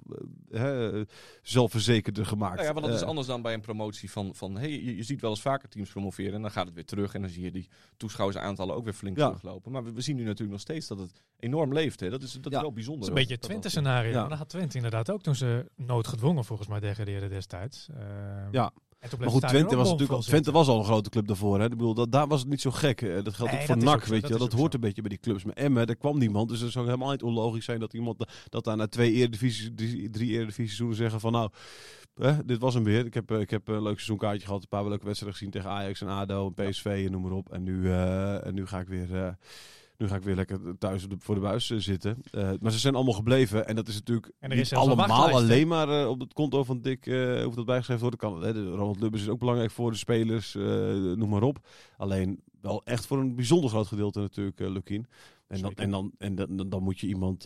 [0.51, 1.05] eh, eh,
[1.41, 2.55] zelfverzekerder gemaakt.
[2.55, 4.95] Nou ja, want dat is Eh, anders dan bij een promotie van, van hey, je,
[4.95, 7.29] je ziet wel eens vaker teams promoveren en dan gaat het weer terug en dan
[7.29, 9.25] zie je die toeschouwersaantallen ook weer flink Ja.
[9.27, 9.71] teruglopen.
[9.71, 11.99] Maar we, we zien nu natuurlijk nog steeds dat het enorm leeft.
[11.99, 12.09] Hè.
[12.09, 12.57] Dat is, dat Ja.
[12.57, 12.99] is wel bijzonder.
[13.01, 14.11] Dat is een beetje het Twente-scenario.
[14.11, 14.19] Ja.
[14.19, 17.87] Maar Dat had Twente inderdaad ook toen ze noodgedwongen volgens mij degradeerden destijds.
[17.97, 18.05] Eh,
[18.51, 18.71] Ja.
[19.19, 21.57] Maar goed, Twente was natuurlijk al, Twente was al een grote club daarvoor.
[21.59, 21.63] Hè.
[21.63, 23.01] Ik bedoel, dat, daar was het niet zo gek.
[23.01, 24.77] Eh, Dat geldt Nee, ook voor NAC, ook weet je dat hoort zo.
[24.77, 25.43] een beetje bij die clubs.
[25.43, 26.49] Maar Emmen, daar kwam niemand.
[26.49, 29.69] Dus het zou helemaal niet onlogisch zijn dat iemand da- dat daar na twee eredivisies,
[29.75, 31.49] drie, drie eredivisieseizoenen zeggen van nou,
[32.15, 33.05] hè, dit was hem weer.
[33.05, 35.69] Ik heb, eh, ik heb een leuk seizoenkaartje gehad, een paar leuke wedstrijden gezien tegen
[35.69, 37.51] Ajax en ADO en PSV en noem maar op.
[37.53, 39.15] En nu, eh, en nu ga ik weer...
[39.25, 39.33] eh,
[39.97, 42.17] nu ga ik weer lekker thuis voor de buis eh, zitten.
[42.31, 43.67] Eh, maar ze zijn allemaal gebleven.
[43.67, 46.63] En dat is natuurlijk En er is niet allemaal alleen maar eh, op het konto
[46.63, 48.19] van Dick eh hoeft dat bijgeschreven worden.
[48.19, 51.67] Kan, hè, de Ronald Lubbers is ook belangrijk voor de spelers, noem maar op.
[51.97, 55.07] Alleen wel echt voor een bijzonder groot gedeelte natuurlijk, Lukien.
[55.47, 57.43] En, dan, en, dan, en dan, dan, moet je iemand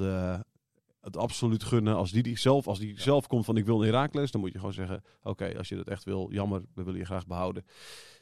[1.02, 1.96] het absoluut gunnen.
[1.96, 4.52] Als die, die zelf, als die zelf komt van ik wil een Herakles, dan moet
[4.52, 7.66] je gewoon zeggen, oké, als je dat echt wil, jammer, we willen je graag behouden.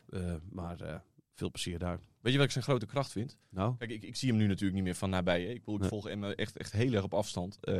[0.10, 2.00] Eh, maar veel plezier daar.
[2.28, 3.38] Weet je wat ik zijn grote kracht vind?
[3.50, 5.42] Nou, Kijk, ik, ik zie hem nu natuurlijk niet meer van nabij.
[5.42, 5.48] Hè.
[5.50, 5.90] Ik, bedoel, ik Nee.
[5.90, 7.58] volg hem eh, echt, echt heel erg op afstand.
[7.62, 7.76] Eh,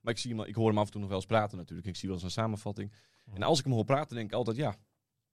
[0.00, 1.88] maar ik, zie hem, ik hoor hem af en toe nog wel eens praten natuurlijk.
[1.88, 2.92] Ik zie wel eens een samenvatting.
[3.34, 4.76] En als ik hem hoor praten, denk ik altijd, ja,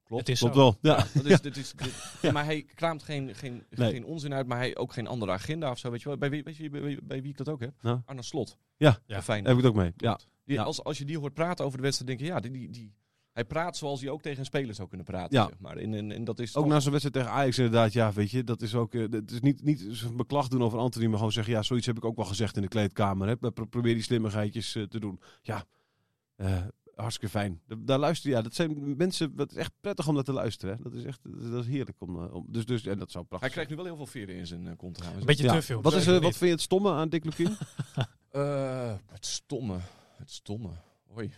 [0.04, 0.21] klopt.
[0.28, 0.78] Het is klopt wel.
[0.82, 0.95] Ja.
[1.13, 1.73] Dat is, dit is,
[2.21, 3.91] dit- maar hij kraamt geen, geen, Nee.
[3.91, 5.91] geen onzin uit, maar hij ook geen andere agenda of zo.
[5.91, 6.17] Weet je wel?
[6.17, 7.73] Bij, wie, weet je, bij, wie- bij wie ik dat ook heb?
[7.82, 7.99] Nou.
[8.06, 8.58] Arne Slot.
[8.78, 8.99] Ja.
[9.06, 9.21] Ja.
[9.21, 9.43] Fijn.
[9.45, 9.93] Heb ik het ook mee.
[9.97, 10.19] Ja.
[10.45, 10.63] Die, Ja.
[10.63, 12.93] als, als je die hoort praten over de wedstrijd, denk je, ja, die, die, die,
[13.36, 15.38] hij praat zoals hij ook tegen een speler zou kunnen praten.
[15.39, 15.48] Ja.
[15.48, 15.78] Zeg maar.
[15.78, 18.32] en, en, en dat is Ook toch- na zo'n wedstrijd tegen Ajax inderdaad, ja, weet
[18.32, 21.32] je, dat is ook, eh, het is niet, niet beklag doen over Anthony, maar gewoon
[21.32, 23.28] zeggen, ja, zoiets heb ik ook wel gezegd in de kleedkamer.
[23.28, 23.36] Hè.
[23.52, 25.19] Pro- Probeer die slimmigheidjes eh, te doen.
[25.41, 25.65] Ja,
[26.36, 26.62] eh,
[26.95, 27.62] hartstikke fijn.
[27.67, 30.76] Da- Daar luister ja, dat zijn mensen, dat is echt prettig om naar te luisteren.
[30.76, 30.84] Hè.
[30.84, 31.19] Dat is echt,
[31.52, 33.76] dat is heerlijk om, eh, om dus, dus, en dat zou prachtig Hij krijgt nu
[33.76, 35.21] wel heel veel veren in zijn eh, kont trouwens.
[35.21, 35.54] Een beetje Ja.
[35.54, 35.82] te veel.
[35.82, 37.58] Wat, is, eh, wat vind je het stomme aan Dick Lukien?
[38.30, 39.78] Eh, het stomme.
[40.17, 40.69] Het stomme.
[41.08, 41.32] Hoi.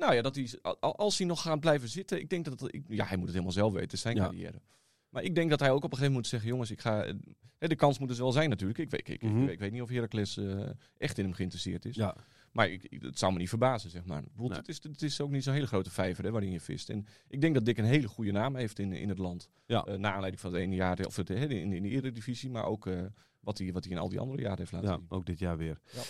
[0.00, 2.82] Nou ja, dat hij, al- als hij nog gaat blijven zitten, ik denk dat ik,
[2.88, 4.22] ja, hij moet het helemaal zelf weten, het is zijn Ja.
[4.24, 4.60] carrière.
[5.08, 7.02] Maar ik denk dat hij ook op een gegeven moment moet zeggen, jongens, ik ga,
[7.04, 7.14] eh,
[7.58, 8.78] hè, de kans moet dus wel zijn natuurlijk.
[8.78, 9.48] Ik weet, ik, ik, Mhm.
[9.48, 11.94] ik, weet niet of Heracles eh, echt in hem geïnteresseerd is.
[11.96, 12.16] Ja,
[12.52, 14.22] Maar ik, het zou me niet verbazen, zeg maar.
[14.36, 14.52] Nee.
[14.52, 16.88] het, is, het is ook niet zo'n hele grote vijver hè, waarin je vist.
[16.90, 19.48] En ik denk dat Dick een hele goede naam heeft in, in het land.
[19.66, 19.84] Ja.
[19.84, 22.64] Eh, naar aanleiding van het ene jaar, of het, hè, in, in de eredivisie, maar
[22.64, 22.88] ook
[23.40, 25.06] wat hij wat hij in al die andere jaren heeft laten Ja, zien.
[25.08, 25.80] ook dit jaar weer.
[25.92, 26.00] Ja.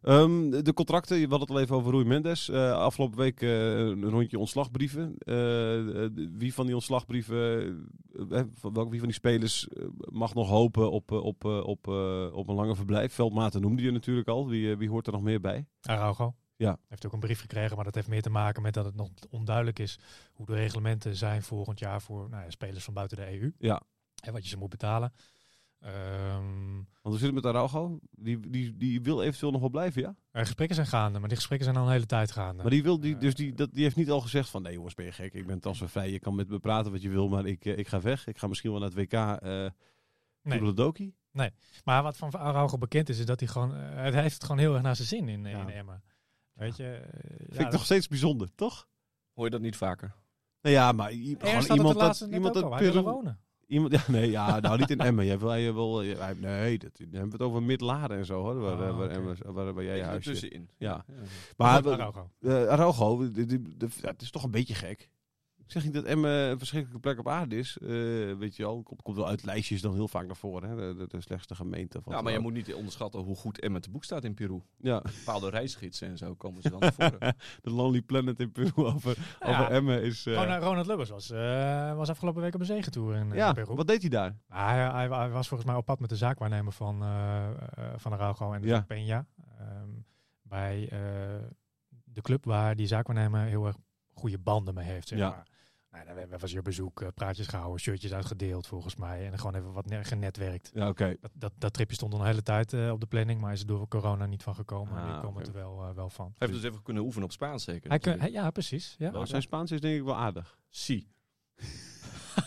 [0.00, 2.48] Ehm, de contracten, je had het al even over Rui Mendes.
[2.48, 5.18] Eh, afgelopen week eh, een rondje ontslagbrieven.
[5.18, 6.06] Eh,
[6.38, 7.92] wie van die ontslagbrieven,
[8.54, 9.68] van welke wie van die spelers
[10.10, 11.86] mag nog hopen op, op, op,
[12.32, 13.12] op een lange verblijf?
[13.12, 14.48] Veldmaten noemde je natuurlijk al.
[14.48, 15.66] Wie, wie hoort er nog meer bij?
[15.82, 16.34] Araujo.
[16.56, 16.78] Ja.
[16.88, 19.08] Heeft ook een brief gekregen, maar dat heeft meer te maken met dat het nog
[19.30, 19.98] onduidelijk is
[20.32, 23.52] hoe de reglementen zijn volgend jaar voor nou ja, spelers van buiten de EU.
[23.58, 23.82] Ja.
[24.22, 25.12] En wat je ze moet betalen.
[25.80, 27.98] Ehm, Want we zitten met Araujo.
[28.10, 30.14] Die, die, die wil eventueel nog wel blijven, ja?
[30.30, 32.62] er gesprekken zijn gaande, maar die gesprekken zijn al een hele tijd gaande.
[32.62, 34.62] Maar die, wil, die, dus die, dat, die heeft niet al gezegd van...
[34.62, 35.34] Nee jongens, ben je gek?
[35.34, 36.10] Ik ben transfervrij.
[36.10, 38.26] Je kan met me praten wat je wil, maar ik, eh, ik ga weg.
[38.26, 39.66] Ik ga misschien wel naar het WK uh,
[40.42, 40.72] Nee.
[40.74, 41.14] Doki.
[41.84, 44.58] Maar wat van Araujo bekend is, is dat hij gewoon, eh, hij heeft het gewoon
[44.58, 45.60] heel erg naar zijn zin in, Ja.
[45.60, 46.02] in Emmen.
[46.52, 46.84] Weet je?
[46.92, 48.88] eh, Vind ja, ik nog steeds bijzonder, toch?
[49.34, 50.14] Hoor je dat niet vaker?
[50.62, 52.20] Nou ja, maar gewoon iemand dat...
[52.30, 53.40] Iemand dat Peru- wonen.
[53.70, 55.24] Iemand, ja, nee, ja, nou niet in Emmen.
[55.26, 58.40] Jij wil, jij wil, jij- nee, dat, dan hebben we het over Midlaren en zo,
[58.42, 58.54] hoor.
[58.60, 60.34] Waar, eh, waar, waar, waar jij je Even huis zit.
[60.34, 60.68] ertussenin.
[60.78, 61.04] Ja.
[61.08, 61.14] Ja.
[61.56, 62.30] Maar Araujo.
[62.40, 63.76] eh, Araujo, die- die-
[64.18, 65.08] is toch een beetje gek.
[65.70, 67.78] Ik zeg niet dat Emmen een verschrikkelijke plek op aarde is.
[67.78, 67.88] eh,
[68.38, 70.68] weet je wel, komt, komt wel uit lijstjes dan heel vaak naar voren.
[70.70, 70.76] Hè?
[70.76, 72.00] De, de, de slechtste gemeente.
[72.04, 74.60] Wat Ja, maar je moet niet onderschatten hoe goed Emmen te boek staat in Peru.
[74.76, 77.18] Ja, Bepaalde reisgidsen en zo komen ze dan naar voren.
[77.62, 79.46] de Lonely Planet in Peru over, Ja.
[79.48, 80.26] over Emmen is...
[80.26, 83.74] eh, Ronald, Ronald Lubbers was, eh, was afgelopen week op een zegentour in, ja, Peru.
[83.74, 84.36] wat deed hij daar?
[84.48, 86.98] Nou, hij, hij, hij was volgens mij op pad met de zaakwaarnemer van,
[87.96, 88.84] van Araujo en Ja.
[88.86, 89.42] van Peña.
[89.58, 89.88] ehm,
[90.42, 90.98] bij eh,
[92.04, 93.76] de club waar die zaakwaarnemer heel erg
[94.12, 95.08] goede banden mee heeft.
[95.08, 95.28] Zeg Ja.
[95.28, 95.48] maar.
[95.92, 99.26] Nou, daar was hij op bezoek, eh, praatjes gehouden, shirtjes uitgedeeld volgens mij.
[99.30, 100.70] En gewoon even wat ne- genetwerkt.
[100.74, 101.16] Ja, oké.
[101.20, 103.60] Dat, dat, dat tripje stond al een hele tijd eh, op de planning, maar is
[103.60, 104.92] er door corona niet van gekomen.
[104.94, 106.34] maar Ah, nu het er wel, eh, wel van.
[106.38, 107.88] Hij heeft dus even kunnen oefenen op Spaans zeker.
[107.88, 108.34] Hij kun- natuurlijk.
[108.34, 108.94] hij- ja, precies.
[108.98, 109.10] Ja.
[109.10, 110.58] Nou, zijn Spaans is denk ik wel aardig.
[110.68, 111.08] Si.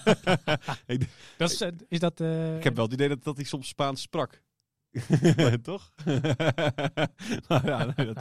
[1.37, 2.19] Dat is, is dat...
[2.21, 4.41] eh, Ik heb wel het idee dat, dat hij soms Spaans sprak.
[5.61, 5.89] Toch?
[7.47, 8.13] nou ja, nee,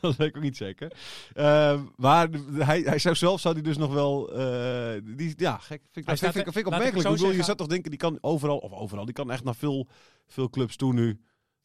[0.00, 0.92] dat, weet ik ook niet zeker.
[1.34, 4.32] Ehm, maar hij, hij zou zelf zou hij dus nog wel.
[4.32, 5.80] eh, die, ja, gek.
[5.82, 6.96] Vind ik, Hij vind, vind, vind ik opmerkelijk.
[6.96, 7.44] Ik bedoel, je zeggen.
[7.44, 9.88] zou toch denken, die kan overal, of overal, die kan echt naar veel,
[10.26, 11.20] veel clubs toe nu.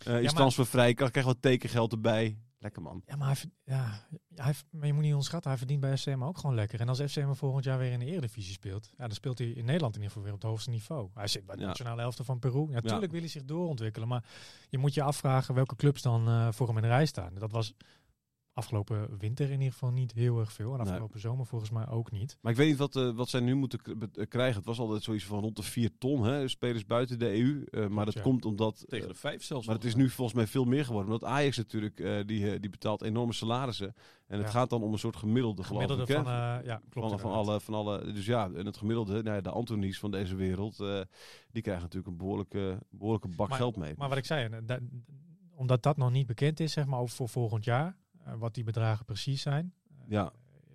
[0.05, 2.37] Eh is maar- transfervrij, krijgt wat tekengeld erbij.
[2.61, 3.01] Lekker man.
[3.05, 6.37] Ja, maar, hij, ja, hij, maar je moet niet onderschatten, hij verdient bij FCM ook
[6.37, 6.79] gewoon lekker.
[6.79, 9.65] En als FCM volgend jaar weer in de Eredivisie speelt, ja, dan speelt hij in
[9.65, 11.09] Nederland in ieder geval weer op het hoogste niveau.
[11.13, 11.67] Hij zit bij de Ja.
[11.67, 12.59] nationale elfte van Peru.
[12.67, 14.23] Ja, natuurlijk wil hij zich doorontwikkelen, maar
[14.69, 17.33] je moet je afvragen welke clubs dan eh, voor hem in de rij staan.
[17.33, 17.73] Dat was
[18.61, 20.71] afgelopen winter in ieder geval niet heel erg veel.
[20.71, 20.87] En Nee.
[20.87, 22.37] afgelopen zomer volgens mij ook niet.
[22.41, 23.79] Maar ik weet niet wat, eh, wat zij nu moeten
[24.13, 24.55] eh, krijgen.
[24.57, 27.63] Het was altijd zoiets van rond de 4 ton, hè, spelers buiten de EU.
[27.69, 28.21] Eh, maar dat Ja.
[28.21, 28.83] komt omdat.
[28.87, 29.65] Tegen de vijf zelfs.
[29.67, 31.11] Maar het is nu volgens mij veel meer geworden.
[31.13, 33.93] Omdat Ajax natuurlijk, eh, die, die betaalt enorme salarissen.
[34.27, 34.51] En het Ja.
[34.53, 36.19] gaat dan om een soort gemiddelde, geloof Gemiddelde ik.
[36.23, 38.11] van, eh, ja, klopt van, alle, van alle.
[38.13, 41.01] Dus ja, en het gemiddelde, nou ja, de Antonies van deze wereld, eh,
[41.51, 43.93] die krijgen natuurlijk een behoorlijke, behoorlijke bak Maar- geld mee.
[43.97, 44.79] Maar wat ik zei, da-
[45.55, 47.95] omdat dat nog niet bekend is, zeg maar, over voor volgend jaar,
[48.37, 50.31] wat die bedragen precies zijn, eh, Ja.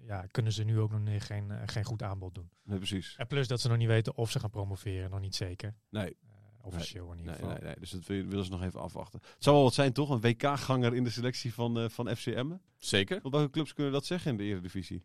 [0.07, 2.51] ja, kunnen ze nu ook nog niet, geen, eh, geen goed aanbod doen.
[2.65, 3.15] Nee, precies.
[3.17, 5.75] En plus dat ze nog niet weten of ze gaan promoveren, nog niet zeker.
[5.91, 7.53] Nee, Eh, officieel in ieder nee, geval.
[7.55, 7.75] nee, nee.
[7.79, 9.21] Dus dat wil- willen ze nog even afwachten.
[9.23, 10.11] Het zou wel wat zijn, toch?
[10.11, 12.53] Een WK-ganger in de selectie van, eh van FCM.
[12.77, 13.19] Zeker.
[13.23, 15.05] Want welke clubs kunnen dat zeggen in de Eredivisie?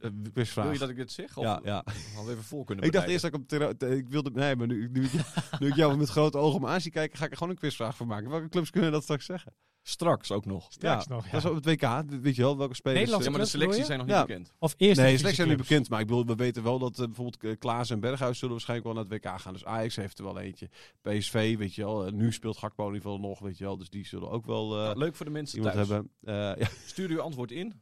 [0.00, 0.64] Eh, w- Quizvraag.
[0.64, 1.36] wil je dat ik dit zeg?
[1.36, 1.84] Of Ja, ja.
[2.14, 4.30] hadden even voor kunnen Ik dacht eerst dat ik te- Ik wilde...
[4.30, 5.12] Nee, maar nu, nu, ik,
[5.58, 7.58] nu ik jou met grote ogen om aan zie kijken, ga ik er gewoon een
[7.58, 8.30] quizvraag van maken.
[8.30, 9.54] Welke clubs kunnen dat straks zeggen?
[9.88, 10.66] Straks ook nog.
[10.72, 11.30] Straks ja, nog, ja.
[11.30, 12.20] Dat is op het WK.
[12.22, 12.98] Weet je wel, welke spelers...
[13.00, 14.24] Nederlandse eh, Ja, maar de selecties zijn nog niet Ja.
[14.26, 14.52] bekend.
[14.58, 15.88] Of eerst Nee, de selectie zijn niet bekend.
[15.88, 18.88] Maar ik bedoel, we weten wel dat eh, bijvoorbeeld eh, Klaas en Berghuis zullen waarschijnlijk
[18.94, 19.52] wel naar het WK gaan.
[19.52, 20.68] Dus Ajax heeft er wel eentje.
[21.02, 22.10] PSV, weet je wel.
[22.10, 23.76] nu speelt Gakpo in ieder geval nog, weet je wel.
[23.76, 25.76] Dus die zullen ook wel Ja, leuk voor de mensen thuis.
[25.76, 26.10] hebben.
[26.22, 27.80] Eh, ja, Stuur uw antwoord in.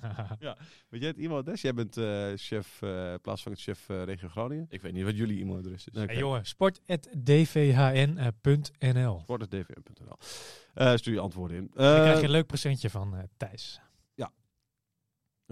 [0.88, 1.60] weet jij het e-mailadres?
[1.60, 4.66] Jij bent eh, chef, eh plaatsvangend chef eh, regio Groningen.
[4.68, 5.92] Ik weet niet wat jullie e-mailadres is.
[5.92, 6.06] Nee.
[6.06, 9.20] Hey, jongen, sport.dvhn.nl.
[9.20, 10.16] Sport.dvm.nl
[10.74, 11.70] Eh Stuur je antwoorden in.
[11.74, 13.80] Dan krijg je een leuk presentje van Thijs.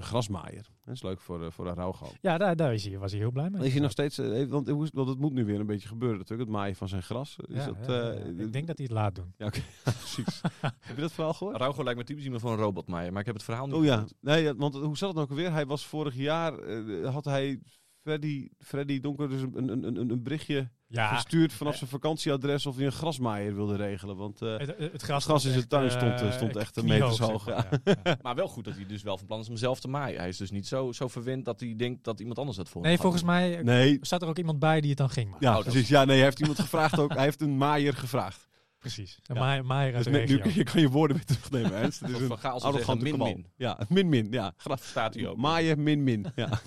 [0.00, 0.66] Een grasmaaier.
[0.84, 1.94] Dat is leuk voor, eh, voor de.
[2.20, 3.66] Ja, daar, daar is hij, was hij heel blij mee.
[3.66, 4.18] Is hij nog steeds...
[4.18, 6.48] eh, heeft- want, want het moet nu weer een beetje gebeuren natuurlijk.
[6.48, 7.36] Het maaien van zijn gras.
[7.46, 8.10] Is Ja, dat, ja, ja.
[8.12, 9.32] eh, Ik denk dat hij het laat doen.
[9.36, 9.60] Ja, oké.
[9.82, 10.40] Precies.
[10.80, 11.56] Heb je dat verhaal gehoord?
[11.56, 13.84] Raugo lijkt me typisch iemand van een robotmaaier, maar ik heb het verhaal niet Oh
[13.84, 15.52] ja, nee, want hoe zat het nou ook weer?
[15.52, 17.60] Hij was vorig jaar, eh, had hij
[18.02, 22.76] Freddy, Freddy Donker dus een, een, een, een berichtje Ja, gestuurd vanaf zijn vakantieadres of
[22.76, 24.16] hij een grasmaaier wilde regelen.
[24.16, 26.76] Want eh, het, het, het gras stond in zijn tuin eh, stond, eh, stond echt
[26.76, 27.94] een zeg hoog, maar, ja.
[28.04, 28.16] Ja.
[28.22, 30.18] Maar wel goed dat hij dus wel van plan is om zelf te maaien.
[30.18, 32.80] Hij is dus niet zo, zo verwend dat hij denkt dat iemand anders dat voor
[32.80, 33.30] hem Nee, volgens doen.
[33.30, 35.46] mij nee, staat er ook iemand bij die het dan ging maken.
[35.46, 35.88] ja, Oh, precies.
[35.88, 37.12] Ja, nee, hij heeft iemand gevraagd ook.
[37.14, 38.48] Hij heeft een maaier gevraagd.
[38.80, 39.18] Precies.
[39.22, 39.34] Ja.
[39.34, 42.00] Maar, maar uit Dus nu, kun je, kan je woorden weer terugnemen, Ernst.
[42.00, 43.46] Het is een arrogante zeggen, min, min.
[43.56, 44.26] Ja, min min.
[44.30, 45.36] Ja, Graf staat hij ook.
[45.36, 46.26] Maaien min min.
[46.34, 46.48] Ja.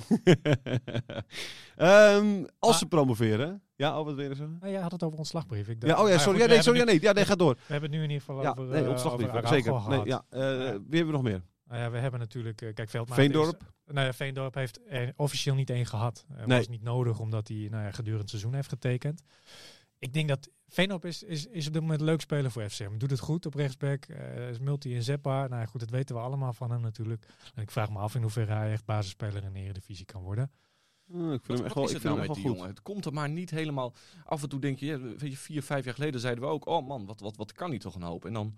[1.76, 3.62] Ehm, als Maar- ze promoveren.
[3.76, 4.58] Ja, oh, wat wil je zeggen?
[4.62, 5.68] Ah, jij had het over ontslagbrief.
[5.68, 6.40] Ik Ja, dacht- oh ja, maar sorry.
[6.40, 6.80] Ja, nee, sorry.
[6.80, 7.54] Ja, nee, ja, nee, ga door.
[7.54, 9.30] We hebben het nu in ieder geval Ja, over, nee, eh, ontslagbrief.
[9.30, 9.82] over Zeker.
[9.90, 10.56] Nee, ja, eh, Ja.
[10.58, 11.42] Wie hebben we nog meer?
[11.68, 12.62] Nou ja, we hebben natuurlijk...
[12.62, 13.62] eh, kijk, Veldmaat Veendorp?
[13.62, 16.26] Is, nou ja, Veendorp heeft er officieel niet één gehad.
[16.32, 16.58] Uh, Nee.
[16.58, 19.24] was niet nodig, omdat hij nou ja, gedurende het seizoen heeft getekend.
[20.00, 22.98] Ik denk dat Veendorp is, is, is op dit moment leuk speler voor FCM.
[22.98, 24.06] Doet het goed op rechtsback.
[24.06, 25.50] eh, is multi-inzetbaar.
[25.50, 27.26] Nou ja, goed, dat weten we allemaal van hem natuurlijk.
[27.56, 30.52] En ik vraag me af in hoeverre hij echt basisspeler in de Eredivisie kan worden.
[31.12, 32.44] Oh, ik vind Wat, hem echt wel, is ik het vind nou hem met die
[32.44, 32.62] wel goed.
[32.62, 32.68] jongen?
[32.68, 33.94] Het komt er maar niet helemaal...
[34.24, 36.68] Af en toe denk je, ja, weet je, vier, vijf jaar geleden zeiden we ook...
[36.68, 38.26] Oh man, wat, wat, wat kan hij toch een hoop?
[38.26, 38.56] En dan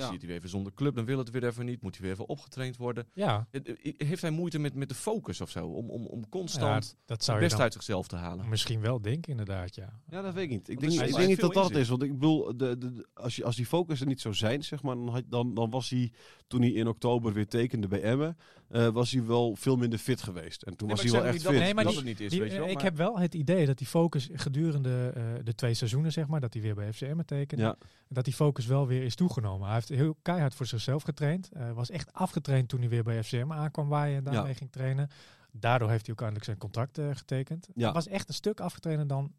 [0.00, 0.10] Ja.
[0.10, 1.82] zit hij weer even zonder club, dan wil het weer even niet.
[1.82, 3.06] Moet hij weer even opgetraind worden.
[3.14, 5.66] Ja, Het- eh, Heeft hij moeite met, met de focus of zo?
[5.66, 8.48] Om, om, om ja constant dat het zou je best uit zichzelf te halen?
[8.48, 10.00] misschien wel denken inderdaad, ja.
[10.10, 10.68] Ja, dat weet ik niet.
[10.68, 11.88] Ik denk, ik denk niet dat dat het is.
[11.88, 14.64] Want ik bedoel, de, de, de- als, je, als die focus er niet zou zijn,
[14.64, 16.12] zeg maar, dan, had, dan, dan was hij,
[16.46, 18.36] toen hij in oktober weer tekende bij Emmen,
[18.68, 20.62] eh, was hij wel veel minder fit geweest.
[20.62, 21.52] En toen Nee, was hij ik wel echt niet fit.
[21.52, 22.68] dat- Nee, maar dat die- het niet is, Die- weet je wel.
[22.68, 26.26] ik maar- heb wel het idee dat die focus gedurende eh, de twee seizoenen, zeg
[26.26, 27.76] maar, dat hij weer bij FCM tekent, Ja.
[28.08, 29.66] dat die focus wel weer is toegenomen.
[29.66, 31.48] Hij heeft heel keihard voor zichzelf getraind.
[31.52, 34.58] eh, was echt afgetraind toen hij weer bij FCM aankwam waaien en daarmee Ja.
[34.58, 35.08] ging trainen.
[35.52, 37.68] Daardoor heeft hij ook eindelijk zijn contract eh, getekend.
[37.74, 37.84] Ja.
[37.84, 39.32] Hij was echt een stuk afgetrainder dan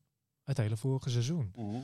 [0.44, 1.52] het hele vorige seizoen.
[1.56, 1.76] Mhm.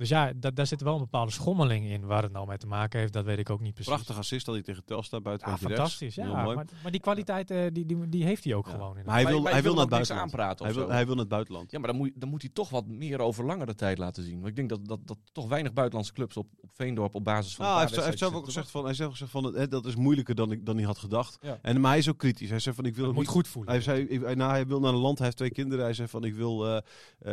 [0.00, 2.06] Dus ja, da- daar zit wel een bepaalde schommeling in.
[2.06, 3.92] Waar het nou mee te maken heeft, dat weet ik ook niet precies.
[3.92, 6.14] Prachtig assist dat hij tegen Telstar buiten Ja, fantastisch.
[6.14, 8.72] Ja, maar, maar die kwaliteit eh, die, die, die heeft hij ook Ja.
[8.72, 8.98] gewoon.
[8.98, 10.24] In Maar hij wil, maar hij wil naar het buitenland.
[10.32, 10.92] aanpraten Hij of wil, zo.
[10.92, 11.70] hij wil naar het buitenland.
[11.70, 14.34] Ja, maar dan moet, dan moet hij toch wat meer over langere tijd laten zien.
[14.36, 17.54] Want ik denk dat, dat, dat toch weinig buitenlandse clubs op, op Veendorp op basis
[17.54, 17.64] van...
[17.64, 19.68] Nou, hij, heeft, hij heeft zelf ook gezegd van, hij heeft zelf gezegd van, hè,
[19.68, 21.38] dat is moeilijker dan, ik, dan hij had gedacht.
[21.40, 21.58] Ja.
[21.62, 22.50] En, maar hij is ook kritisch.
[22.50, 23.72] Hij zei van, ik wil Het moet niet goed voelen.
[23.72, 25.84] Hij, zei, ik, nou, hij wil naar een land, hij heeft twee kinderen.
[25.84, 26.76] Hij zei van, ik wil eh,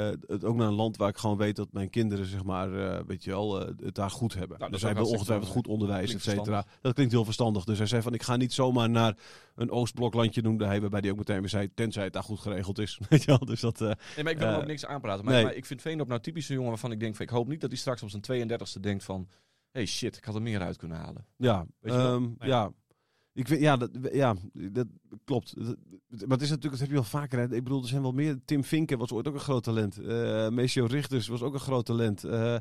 [0.10, 2.57] eh, het ook naar een land waar ik gewoon weet dat mijn kinderen, zeg maar,
[2.65, 4.60] eh, weet je wel, eh, het daar goed hebben.
[4.60, 6.65] Nou, dus hij wil ongetwijfeld goed onderwijs, et cetera.
[6.82, 7.63] Dat klinkt heel verstandig.
[7.63, 9.17] Dus hij zei van, ik ga niet zomaar naar
[9.56, 12.80] een Oostbloklandje noemde hij, waarbij hij ook meteen weer zei, tenzij het daar goed geregeld
[12.80, 13.00] is.
[13.10, 13.82] Weet je wel, dus dat...
[13.82, 15.26] eh, Nee, maar ik wil Eh, ook niks aanpraten.
[15.26, 15.43] Maar, nee.
[15.43, 17.15] maar ik vind Veendorp nou typisch een jongen waarvan ik denk...
[17.15, 19.28] Van, ik hoop niet dat hij straks op zijn 32e denkt van...
[19.72, 21.26] hey shit, ik had er meer uit kunnen halen.
[21.38, 22.13] Ja, Weet je wel?
[22.13, 22.50] ehm, Nee.
[22.50, 22.72] ja.
[23.38, 24.88] Ik weet, ja, dat, ja, dat
[25.26, 25.56] klopt.
[25.56, 27.39] Maar het is natuurlijk, dat heb je wel vaker.
[27.39, 27.43] Hè.
[27.43, 28.39] Ik bedoel, er zijn wel meer.
[28.45, 29.97] Tim Vinken was ooit ook een groot talent.
[29.97, 32.23] Eh Meesio Richters was ook een groot talent.
[32.23, 32.56] Eh,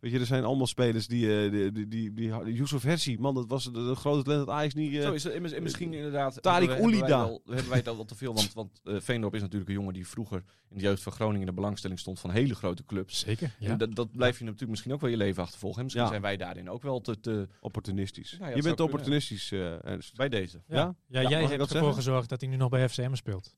[0.00, 1.44] weet je, er zijn allemaal spelers die.
[1.44, 2.12] eh, die, die, die,
[2.44, 4.94] die Yusuf Hersi, man, dat was een, een grote talent dat Ajax niet.
[4.94, 5.32] eh, Zo is het.
[5.32, 6.36] En mis- en misschien inderdaad...
[6.36, 7.06] Tariq Oulida.
[7.06, 8.34] wel- Hebben wij dat al te veel?
[8.34, 10.42] Want, want eh, Veendorp is natuurlijk een jongen die vroeger...
[10.70, 13.18] in de jeugd van Groningen in de belangstelling stond van hele grote clubs.
[13.20, 13.70] Zeker, ja.
[13.70, 15.78] En dat, dat blijf je natuurlijk misschien ook wel je leven achtervolgen.
[15.78, 16.10] En misschien Ja.
[16.10, 17.20] zijn wij daarin ook wel te...
[17.20, 18.36] te opportunistisch.
[18.38, 19.72] Nou ja, je bent opportunistisch, eh
[20.14, 20.62] bij deze.
[20.66, 20.94] Ja, Ja?
[21.08, 23.54] ja, Ja, jij hebt ervoor gezorgd dat hij nu nog bij FCM speelt.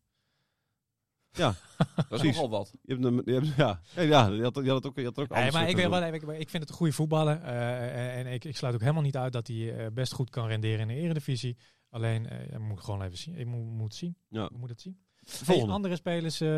[1.33, 2.35] Ja, Dat is Precies.
[2.35, 2.73] nogal wat.
[2.83, 3.81] je hebt, je hebt, ja.
[3.95, 6.03] Ja, ja, je had, je had het ook, je had ook Nee, maar ik, wel,
[6.03, 7.41] ik, ik vind het een goede voetballer.
[7.43, 10.47] eh, en ik, ik sluit ook helemaal niet uit dat hij eh, best goed kan
[10.47, 11.57] renderen in de eredivisie.
[11.91, 13.35] Alleen, eh ja, moet ik gewoon even zien.
[13.39, 14.17] Ik moet, moet het zien.
[14.29, 14.45] Ja.
[14.45, 14.99] Ik moet het zien.
[15.45, 16.49] Hey, andere spelers eh,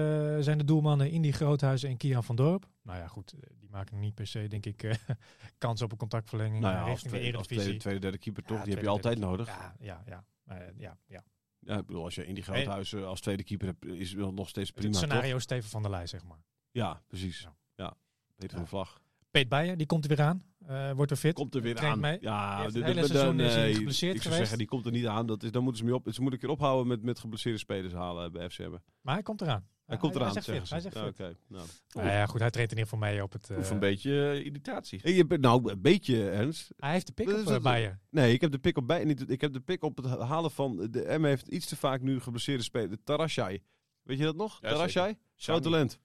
[0.41, 2.69] zijn de doelmannen Indy Groothuizen en Kian van Dorp.
[2.83, 4.95] Nou ja, goed, die maken niet per se, denk ik, eh,
[5.59, 7.79] kans op een contractverlenging nou ja, als richting de tweede, als eredivisie.
[7.79, 9.47] tweede, tweede, derde keeper toch, Ja, die heb je altijd nodig.
[9.47, 10.25] Ja, ja, ja.
[10.45, 11.25] Eh, ja, ja.
[11.65, 14.33] Ja, ik bedoel, als je in die Groothuizen als tweede keeper hebt, is het wel
[14.33, 15.09] nog steeds prima, het toch?
[15.09, 16.39] scenario Steven van der Leij, zeg maar.
[16.71, 17.41] Ja, precies.
[17.41, 17.97] Ja.
[18.37, 19.01] Ja, van Vlag.
[19.31, 20.43] Peet Bijen, die komt er weer aan.
[20.67, 21.35] Eh, wordt er fit.
[21.35, 22.01] Komt er weer aan.
[22.01, 22.19] mee.
[22.21, 24.39] Ja, de- hele seizoen is nee, geblesseerd Ik zou geweest.
[24.39, 25.27] zeggen, die komt er niet aan.
[25.27, 26.03] Dat is, dan moeten ze mee op.
[26.13, 28.71] Ze moeten een keer ophouden met, met geblesseerde spelers halen bij FCM.
[29.01, 29.67] Maar hij komt eraan.
[29.87, 30.71] Hij komt eraan, Hij zegt.
[30.71, 30.91] Hij ze.
[30.91, 31.37] zegt Ja, oké.
[31.49, 31.67] Nou.
[31.93, 33.51] Nou ja, goed, hij traint in ieder geval mee op het...
[33.51, 35.15] eh, Of een beetje eh, irritatie.
[35.15, 36.69] Je bent nou een beetje, Ernst.
[36.77, 38.01] Hij heeft de pick Dat op is uh, het- Bijen.
[38.11, 39.05] Nee, ik heb de pick op bij.
[39.05, 40.89] Niet, ik heb de pick op het halen van.
[40.91, 42.97] De M heeft iets te vaak nu geblesseerde spelers.
[43.05, 43.63] Tarashai.
[44.03, 44.59] Weet je dat nog?
[44.61, 45.19] Ja, Tarashai?
[45.37, 46.01] Groot talent.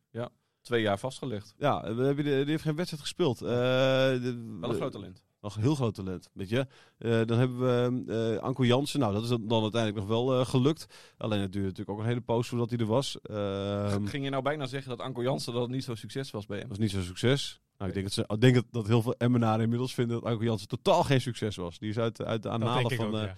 [0.62, 1.54] Twee jaar vastgelegd.
[1.58, 3.42] Ja, we hebben de, die heeft geen wedstrijd gespeeld.
[3.42, 5.24] Eh, de- Wel een groot talent.
[5.42, 6.68] Nog een heel groot talent, weet je.
[6.98, 9.00] Eh, dan hebben we eh Anko Jansen.
[9.00, 10.86] Nou, dat is dan uiteindelijk nog wel eh, gelukt.
[11.18, 13.18] Alleen het duurde natuurlijk ook een hele poos voordat hij er was.
[13.22, 16.46] Ehm, Ging je nou bijna zeggen dat Anko Jansen dat het niet zo succes was
[16.46, 16.68] bij hem?
[16.68, 17.62] dat was niet zo'n succes.
[17.78, 20.30] Nou, ik denk dat, ze, ik denk dat, dat heel veel Emmenaren inmiddels vinden dat
[20.30, 21.80] Anko Jansen totaal geen succes was.
[21.80, 23.08] Die is uit, uit de aanhalen van...
[23.08, 23.26] ook, eh, ja.
[23.28, 23.36] ja.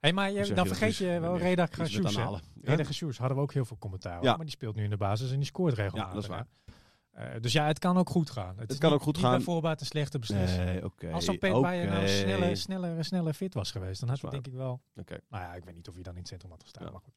[0.00, 1.68] Hey, maar je, dan je vergeet Dus, je wel Reda
[2.02, 2.40] aanhalen.
[2.62, 4.22] Reda Grasjoes hadden we ook heel veel commentaar.
[4.22, 4.36] Ja.
[4.36, 6.08] Maar die speelt nu in de basis en die scoort regelmatig.
[6.08, 6.46] Ja, dat is waar.
[6.64, 6.72] hè.
[7.12, 8.58] Eh, dus ja, het kan ook goed gaan.
[8.58, 9.34] Het, is kan niet- ook goed niet gaan.
[9.36, 10.64] bij voorbaat een slechte beslissing.
[10.64, 11.12] Nee.
[11.12, 14.82] Als zo'n nou sneller, sneller, sneller fit was geweest, dan had hij denk ik wel...
[14.96, 15.18] Oké.
[15.28, 16.84] Nou ja, ik weet niet of hij dan in het centrum had gestaan.
[16.84, 16.90] Ja.
[16.90, 17.14] Maar goed.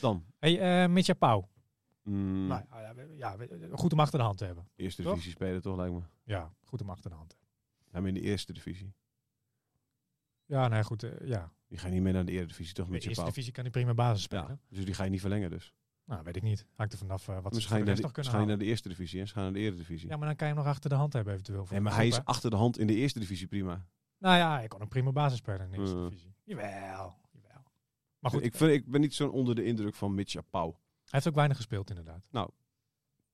[0.00, 0.24] Dan.
[0.38, 1.48] Hey, eh Mitja Pauw.
[2.02, 2.62] Mm, Nou,
[3.16, 3.36] ja,
[3.72, 4.68] goed om achter de hand te hebben.
[4.76, 5.12] eerste toch?
[5.12, 6.00] divisie spelen toch, lijkt me.
[6.24, 7.52] Ja, goed om achter de hand te hebben.
[7.92, 8.94] Ja, maar in de eerste divisie.
[10.44, 11.02] Ja, nee, goed.
[11.02, 11.52] eh, ja.
[11.68, 12.88] Die ga je niet mee naar de eredivisie, toch?
[12.88, 14.46] Met de eerste divisie kan hij prima basis spelen.
[14.48, 15.74] Ja, dus die ga je niet verlengen dus.
[16.04, 16.66] Nou, weet ik niet.
[16.74, 18.58] Hangt er vanaf eh, wat ze Misschien voor de de, nog kunnen ga je naar
[18.58, 19.20] de eerste divisie.
[19.20, 19.26] Hè?
[19.26, 20.08] Ze gaan naar de eredivisie.
[20.08, 21.64] Ja, maar dan kan je hem nog achter de hand hebben eventueel.
[21.64, 23.86] voor nee, maar hij is achter de hand in de eerste divisie prima.
[24.18, 26.02] Nou ja, hij kon een prima basis spelen in de eerste Eh.
[26.04, 26.34] divisie.
[26.44, 27.62] Jawel, jawel.
[28.18, 30.70] Maar goed, ik, vind, ik ben niet zo onder de indruk van Mitja Pauw.
[30.70, 30.78] hij
[31.10, 32.22] heeft ook weinig gespeeld inderdaad.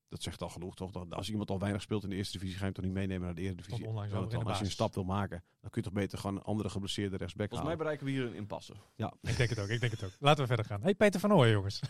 [0.09, 0.91] Dat zegt al genoeg, toch?
[0.91, 2.95] Dat als iemand al weinig speelt in de eerste divisie, ga je hem toch niet
[2.95, 3.87] meenemen naar de eredivisie.
[3.87, 6.43] Onlangs dan, als je een stap wil maken, dan kun je toch beter gewoon een
[6.43, 8.73] andere geblesseerde rechtsback Volgens mij bereiken we hier een impasse.
[9.21, 10.11] Ik denk het ook, ik denk het ook.
[10.19, 10.83] Laten we verder gaan.
[10.83, 11.81] Hey, Peter van Ooyen, jongens.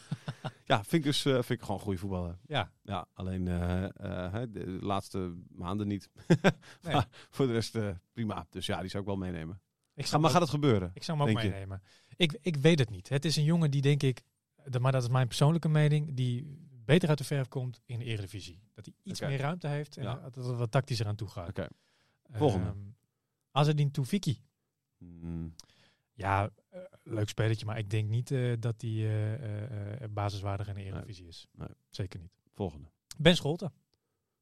[0.64, 2.38] Ja, vind ik, dus, eh, vind ik gewoon een goede voetballer.
[2.46, 6.09] Ja, Ja, alleen eh, eh, hè, de laatste maanden niet.
[6.83, 6.92] Nee.
[6.92, 7.78] Maar voor de rest
[8.12, 8.46] prima.
[8.50, 9.61] Dus ja, die zou ik wel meenemen.
[9.94, 10.90] ik zou, maar gaat het gebeuren?
[10.94, 11.48] ik zou hem ook je?
[11.48, 11.83] meenemen.
[12.16, 13.09] Ik, ik weet het niet.
[13.09, 14.22] Het is een jongen die denk ik,
[14.64, 18.05] de- maar dat is mijn persoonlijke mening, die beter uit de verf komt in de
[18.05, 18.61] Eredivisie.
[18.74, 20.14] Dat hij iets meer ruimte heeft en Ja.
[20.14, 21.48] dat het wat tactischer aan toe gaat.
[21.48, 21.68] Oké.
[22.31, 22.66] Volgende.
[22.66, 22.79] Ehm,
[23.51, 24.42] Azedin Toufiki.
[24.98, 25.55] Hmm,
[26.12, 29.38] Ja, eh, leuk spelletje, maar ik denk niet eh, dat hij
[30.01, 31.46] eh, basiswaardig in de Eredivisie is.
[31.53, 31.68] Nee.
[31.90, 32.33] Zeker niet.
[32.55, 32.88] volgende.
[33.16, 33.72] Ben Scholten.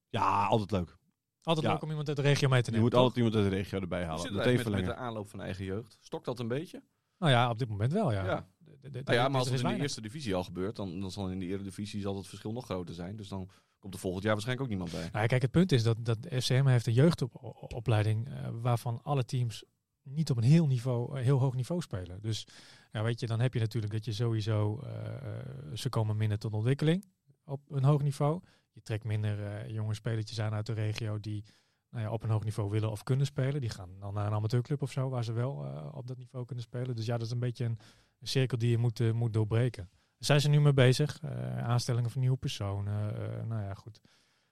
[0.09, 0.97] Ja, altijd leuk.
[1.43, 1.73] Altijd Ja.
[1.73, 2.83] leuk om iemand uit de regio mee te Je nemen.
[2.85, 3.01] moet toch?
[3.01, 4.35] altijd iemand uit de regio erbij halen.
[4.35, 5.99] Meteen met, met de aanloop van eigen jeugd?
[6.01, 6.83] Stokt dat een beetje?
[7.19, 8.25] Nou ja, op dit moment wel, ja.
[8.25, 8.49] Ja.
[8.93, 11.39] Nou ja, maar als het in de eerste divisie al gebeurt, dan, dan zal in
[11.39, 13.17] de eredivisie zal het verschil nog groter zijn.
[13.17, 15.11] Dus dan komt er volgend jaar waarschijnlijk ook niemand bij.
[15.13, 19.65] Nou, kijk, het punt is dat, dat FCM heeft een jeugdopleiding eh, waarvan alle teams
[20.03, 22.21] niet op een heel, niveau, eh, heel hoog niveau spelen.
[22.21, 22.47] Dus
[22.93, 26.53] ja, weet je, dan heb je natuurlijk dat je sowieso, eh, ze komen minder tot
[26.53, 27.05] ontwikkeling
[27.45, 28.41] op een hoog niveau.
[28.73, 31.45] Je trekt minder jonge spelertjes aan uit de regio die
[31.91, 33.61] nou ja, op een hoog niveau willen of kunnen spelen.
[33.61, 35.53] Die gaan dan naar een amateurclub of zo, waar ze wel
[35.93, 36.97] op dat niveau kunnen spelen.
[36.97, 37.79] Dus ja, dat is een beetje een,
[38.19, 39.89] een cirkel die je moet, eh, moet doorbreken.
[39.93, 41.21] Daar zijn ze nu mee bezig.
[41.23, 43.15] Eh, aanstellingen van nieuwe personen.
[43.39, 44.01] eh, nou ja, goed.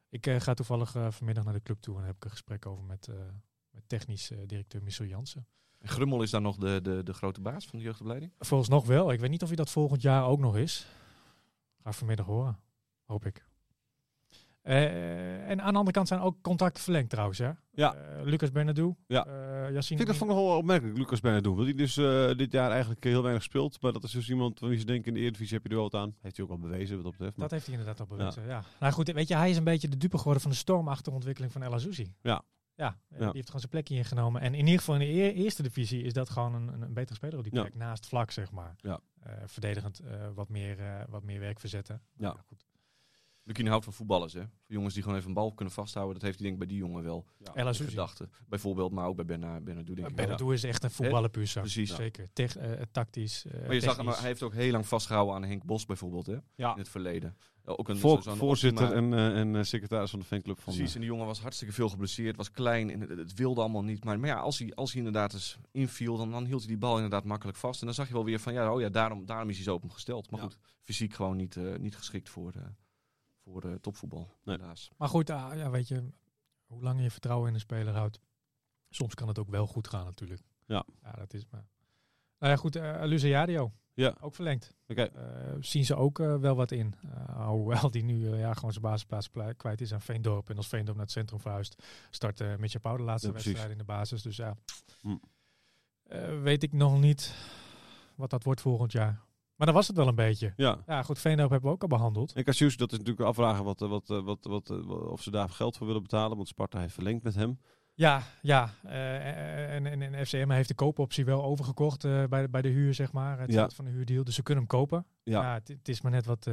[0.08, 3.08] Ik ga toevallig vanmiddag naar de club toe en heb ik een gesprek over met,
[3.70, 5.46] met technisch directeur Michel Jansen.
[5.78, 8.32] En Grummel is daar nog de, de, de grote baas van de jeugdopleiding?
[8.38, 9.12] Volgens nog wel.
[9.12, 10.86] Ik weet niet of hij dat volgend jaar ook nog is.
[11.82, 12.58] Ga vanmiddag horen.
[13.04, 13.46] Hoop ik.
[14.64, 17.38] Eh, en aan de andere kant zijn ook contacten verlengd trouwens.
[17.38, 17.50] Hè?
[17.72, 17.94] Ja.
[17.94, 18.96] Eh, Lucas Bernardo.
[19.06, 19.26] Ja.
[19.70, 21.56] Yassine Ik vind dat vond ik nog wel opmerkelijk, Lucas Benadou.
[21.56, 21.94] Dat hij dus
[22.36, 23.82] dit jaar eigenlijk heel weinig speelt.
[23.82, 25.74] Maar dat is dus iemand van wie ze denken in de Eredivisie heb je er
[25.80, 26.14] wel wat aan.
[26.20, 27.36] Heeft hij ook al bewezen wat dat betreft.
[27.36, 28.46] Maar Dat heeft hij inderdaad al bewezen.
[28.46, 28.62] Ja.
[28.80, 31.52] Nou goed, weet je, hij is een beetje de dupe geworden van de stormachtige ontwikkeling
[31.52, 32.12] van El Azouzi.
[32.22, 32.42] Ja.
[32.76, 33.16] Ja, Ja.
[33.18, 34.40] die heeft gewoon zijn plekje ingenomen.
[34.40, 37.14] En in ieder geval in de eer- eerste divisie is dat gewoon een, een, betere
[37.14, 37.60] speler op die Ja.
[37.60, 37.74] plek.
[37.74, 38.74] Naast vlak, zeg maar.
[38.76, 39.00] Ja.
[39.46, 40.00] Verdedigend
[40.34, 40.76] wat, meer,
[41.08, 42.02] wat meer werk verzetten.
[42.16, 42.22] Ja.
[42.26, 42.64] Nou goed.
[43.46, 44.40] Lukien houdt van voetballers, hè?
[44.40, 46.14] Voor jongens die gewoon even een bal kunnen vasthouden.
[46.14, 47.26] Dat heeft hij denk ik bij die jongen wel.
[47.54, 47.84] Azouzi.
[47.84, 48.30] gedachten.
[48.48, 50.14] Bijvoorbeeld, maar ook bij Bernard Bernardo denk ik.
[50.16, 51.50] Bernardo is echt een voetballer puur.
[51.54, 51.94] Precies.
[51.94, 52.28] Zeker.
[52.32, 53.44] Tech, eh, tactisch.
[53.46, 56.26] eh, Maar je zag hem, hij heeft ook heel lang vastgehouden aan Henk Bos bijvoorbeeld,
[56.26, 56.36] hè?
[56.54, 56.72] Ja.
[56.72, 57.36] In het verleden.
[57.66, 60.94] Ook een, voorzitter optima- en, eh, en eh, secretaris van de fanclub van Precies, eh,
[60.94, 64.04] en die jongen was hartstikke veel geblesseerd, was klein en het, het wilde allemaal niet.
[64.04, 66.78] Maar, maar ja, als hij, als hij inderdaad eens inviel, dan, dan hield hij die
[66.78, 67.80] bal inderdaad makkelijk vast.
[67.80, 69.74] En dan zag je wel weer van, ja, oh ja daarom, daarom is hij zo
[69.74, 70.30] op hem gesteld.
[70.30, 70.46] Maar Ja.
[70.46, 72.62] goed, fysiek gewoon niet, eh, niet geschikt voor, eh,
[73.44, 74.56] voor eh, topvoetbal, Nee.
[74.56, 74.90] helaas.
[74.96, 76.08] Maar goed, ah, ja, weet je,
[76.66, 78.20] hoe langer je vertrouwen in een speler houdt,
[78.90, 80.42] soms kan het ook wel goed gaan natuurlijk.
[80.66, 80.84] Ja.
[81.02, 81.66] Ja, dat is maar.
[82.38, 84.16] Nou ja, goed, uh, Ja.
[84.20, 84.74] ook verlengd.
[84.88, 85.02] Oké.
[85.02, 86.94] Eh, zien ze ook wel wat in.
[87.04, 90.50] Uh, hoewel die nu ja, gewoon zijn basisplaats kwijt is aan Veendorp.
[90.50, 93.70] En als Veendorp naar het centrum verhuist, start uh, Mitja Pauw de laatste Ja, wedstrijd
[93.70, 94.22] in de basis.
[94.22, 94.56] Dus ja,
[95.00, 95.16] Hm.
[96.02, 97.34] Eh, weet ik nog niet
[98.14, 99.20] wat dat wordt volgend jaar.
[99.56, 100.52] Maar dan was het wel een beetje.
[100.56, 100.78] Ja.
[100.86, 102.32] Ja, goed, Veendorp hebben we ook al behandeld.
[102.32, 105.22] En Cassius, dat is natuurlijk afvragen wat, eh, wat, eh, wat, wat, eh, wat- of
[105.22, 106.36] ze daar geld voor willen betalen.
[106.36, 107.60] Want Sparta heeft verlengd met hem.
[107.96, 108.70] Ja, ja.
[108.82, 113.12] en, en, en FCM heeft de koopoptie wel overgekocht bij, de, bij de huur, zeg
[113.12, 113.38] maar.
[113.40, 113.68] Het Ja.
[113.70, 114.24] van de huurdeal.
[114.24, 115.06] Dus ze kunnen hem kopen.
[115.22, 116.44] Ja, Ja, het, het is maar net wat,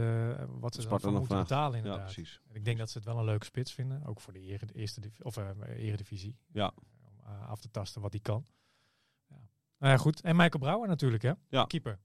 [0.60, 1.48] wat ze Sparta nog moeten vraagt.
[1.50, 2.04] betalen ja inderdaad.
[2.14, 2.42] precies.
[2.50, 4.06] En ik denk dat ze het wel een leuke spits vinden.
[4.06, 5.38] Ook voor de, ere, de eerste of,
[5.76, 6.36] eredivisie.
[6.52, 6.72] Ja.
[7.04, 8.46] Om af te tasten wat hij kan.
[9.30, 9.36] Ja.
[9.78, 10.22] Nou ja, goed.
[10.22, 11.32] En Michael Brouwer natuurlijk, hè?
[11.50, 11.64] Ja.
[11.66, 12.00] Keeper.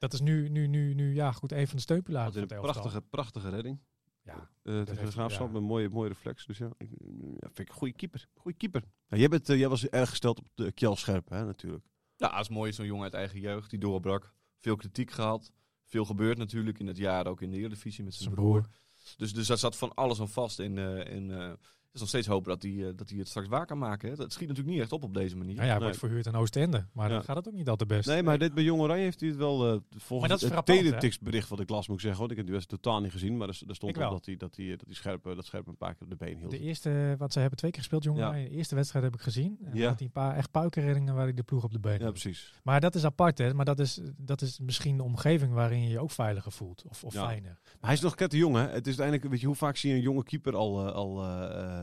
[0.00, 3.48] Dat is nu, nu, nu, nu ja, goed, een van de steunpilaren een prachtige, prachtige
[3.48, 3.80] redding.
[4.22, 5.52] Ja, Eh tegen de graafschap ja.
[5.52, 6.46] met een mooie, mooie reflex.
[6.46, 6.90] Dus ja, ik,
[7.38, 8.28] ja, vind ik een goede keeper.
[8.34, 8.84] Goeie keeper.
[9.08, 11.84] Ja, jij, bent, eh, jij was erg gesteld op de Kjell Scherp, hè, natuurlijk.
[12.16, 14.34] Ja, het is mooi, zo'n jongen uit eigen jeugd die doorbrak.
[14.58, 15.52] Veel kritiek gehad.
[15.84, 18.60] Veel gebeurd natuurlijk in het jaar, ook in de Eredivisie met zijn broer.
[18.60, 18.70] broer.
[19.16, 20.58] Dus, dus daar zat van alles aan vast.
[20.58, 21.52] En, eh, en eh,
[21.92, 24.08] is nog steeds hopen dat hij, eh, dat hij het straks waar kan maken.
[24.10, 24.16] Hè.
[24.16, 25.54] Dat schiet natuurlijk niet echt op op deze manier.
[25.54, 25.88] Nou ja, hij Nee.
[25.88, 26.86] wordt verhuurd aan Oostende.
[26.92, 27.14] Maar Ja.
[27.14, 28.08] dan gaat het ook niet al te best.
[28.08, 29.64] Nee, maar dit bij Jong Oranje heeft hij het wel...
[29.66, 32.18] eh Maar volgens dat is het teletext-bericht wat ik las, moet ik zeggen.
[32.20, 33.36] Want ik heb die wedstrijd totaal niet gezien.
[33.36, 34.10] Maar er, er stond wel.
[34.10, 36.16] dat hij, dat, hij, dat, hij scherp, eh, dat scherp een paar keer op de
[36.24, 36.50] been hield.
[36.50, 38.20] De eerste, wat ze hebben twee keer gespeeld, jongen.
[38.38, 38.44] Ja.
[38.44, 39.58] De eerste wedstrijd heb ik gezien.
[39.64, 39.88] En Ja.
[39.88, 42.10] had hij een paar echt puikenreddingen waar hij de ploeg op de been Ja, had.
[42.12, 42.52] precies.
[42.62, 43.54] Maar dat is apart, hè.
[43.54, 46.84] Maar dat is, dat is misschien de omgeving waarin je je ook veiliger voelt.
[46.88, 47.24] Of, of Ja.
[47.26, 47.58] fijner.
[47.62, 48.60] Maar hij is nog ket jong, hè?
[48.62, 51.22] Het is uiteindelijk, weet je, hoe vaak zie je een jonge keeper al, eh, al
[51.24, 51.78] eh, eh,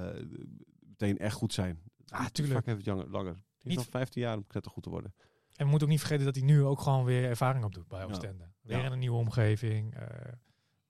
[0.88, 1.79] meteen echt goed zijn?
[2.07, 2.55] Ah, tuurlijk.
[2.57, 3.31] Vaak heeft het jonger, langer.
[3.33, 5.13] Het is Niet- nog 15 jaar om prettig goed te worden.
[5.55, 7.99] En we moeten ook niet vergeten dat hij nu ook gewoon weer ervaring opdoet bij
[7.99, 8.05] Ja.
[8.05, 8.43] Oostende.
[8.62, 8.86] Weer Ja.
[8.86, 9.95] in een nieuwe omgeving.
[9.95, 10.07] eh,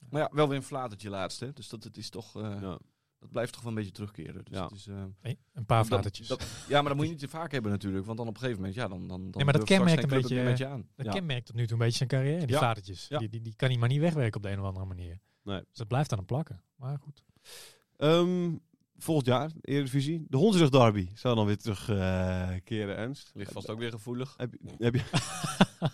[0.09, 1.53] Maar ja, wel weer een flatertje laatst, hè.
[1.53, 2.35] Dus dat het is toch...
[2.35, 2.77] eh, Ja.
[3.19, 4.45] Dat blijft toch wel een beetje terugkeren.
[4.45, 4.63] Dus Ja.
[4.63, 6.27] het is, eh, Nee, een paar flatertjes.
[6.27, 8.05] dat- ja, maar dat moet je niet te vaak hebben natuurlijk.
[8.05, 10.09] Want dan op een gegeven moment, ja, dan, dan, dan Nee, maar dat kenmerkt een
[10.09, 10.87] beetje, meer met je aan.
[10.95, 11.11] Dat Ja.
[11.11, 12.57] kenmerkt tot nu toe een beetje zijn carrière, die Ja.
[12.57, 13.07] flatertjes.
[13.07, 13.17] Ja.
[13.17, 15.19] Die, die, die kan hij maar niet wegwerken op de een of andere manier.
[15.43, 15.59] Nee.
[15.59, 16.61] Dus dat blijft aan hem plakken.
[16.75, 17.23] Maar goed.
[17.97, 18.55] Ehm,
[18.97, 20.25] volgend jaar, Eredivisie.
[20.29, 23.31] De Hondsrug Derby zou dan weer terugkeren, Ernst.
[23.33, 24.33] Ligt vast ook weer gevoelig.
[24.37, 25.01] Heb je, heb je...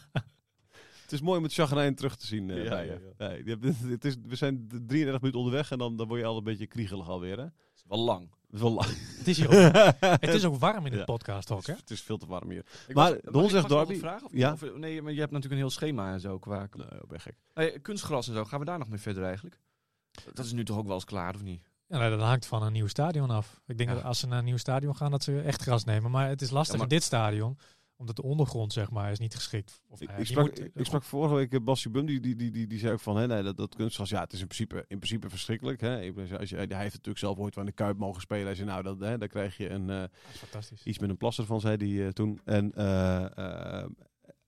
[1.04, 3.14] het is mooi om het chagrijn terug te zien eh, Ja, bij ja, je.
[3.18, 6.26] Nee, je hebt- het is, we zijn 33 minuten onderweg en dan, dan word je
[6.26, 7.38] al een beetje kriegelig alweer.
[7.38, 7.46] Hè?
[7.76, 8.30] Is wel lang.
[8.50, 8.88] is wel lang.
[9.18, 9.74] Het is, hier ook,
[10.22, 11.06] het is ook warm in het Ja.
[11.06, 11.74] podcast ook, hè?
[11.74, 12.66] Het is veel te warm hier.
[12.88, 14.24] Ik Maar was- de Hondsrug Derby- vraag?
[14.24, 14.52] Of, Ja.
[14.54, 16.68] of- nee, maar je hebt natuurlijk een heel schema en zo qua...
[16.78, 17.36] Nee, ik ben gek.
[17.54, 19.60] Nee, kunstgras en zo, gaan we daar nog mee verder eigenlijk?
[20.34, 21.72] Dat is nu toch ook wel eens klaar, of niet?
[22.02, 23.62] Ja, dat hangt van een nieuw stadion af.
[23.68, 23.96] Ik denk Ja.
[23.96, 26.12] dat als ze naar een nieuw stadion gaan, dat ze echt gras nemen.
[26.12, 27.58] Maar het is lastig Ja, maar- in dit stadion,
[27.96, 29.82] omdat de ondergrond, zeg maar, is niet geschikt.
[29.90, 31.92] Of, Ik, nou ja, ik, die sprak, moet- ik, ik sprak vorige week uh, Bassie
[31.92, 34.22] Bum, die, die, die, die, die zei ook van, hè, nee, dat, dat kunstgras, ja,
[34.22, 35.82] het is in principe, in principe verschrikkelijk.
[35.82, 36.12] Hè.
[36.40, 38.46] Als je, hij heeft natuurlijk zelf ooit aan de Kuip mogen spelen.
[38.46, 40.84] Hij zei, nou, dat, hè, daar krijg je een, eh, fantastisch.
[40.84, 42.40] iets met een plasser van, zei hij eh, toen.
[42.46, 43.84] En, eh, eh,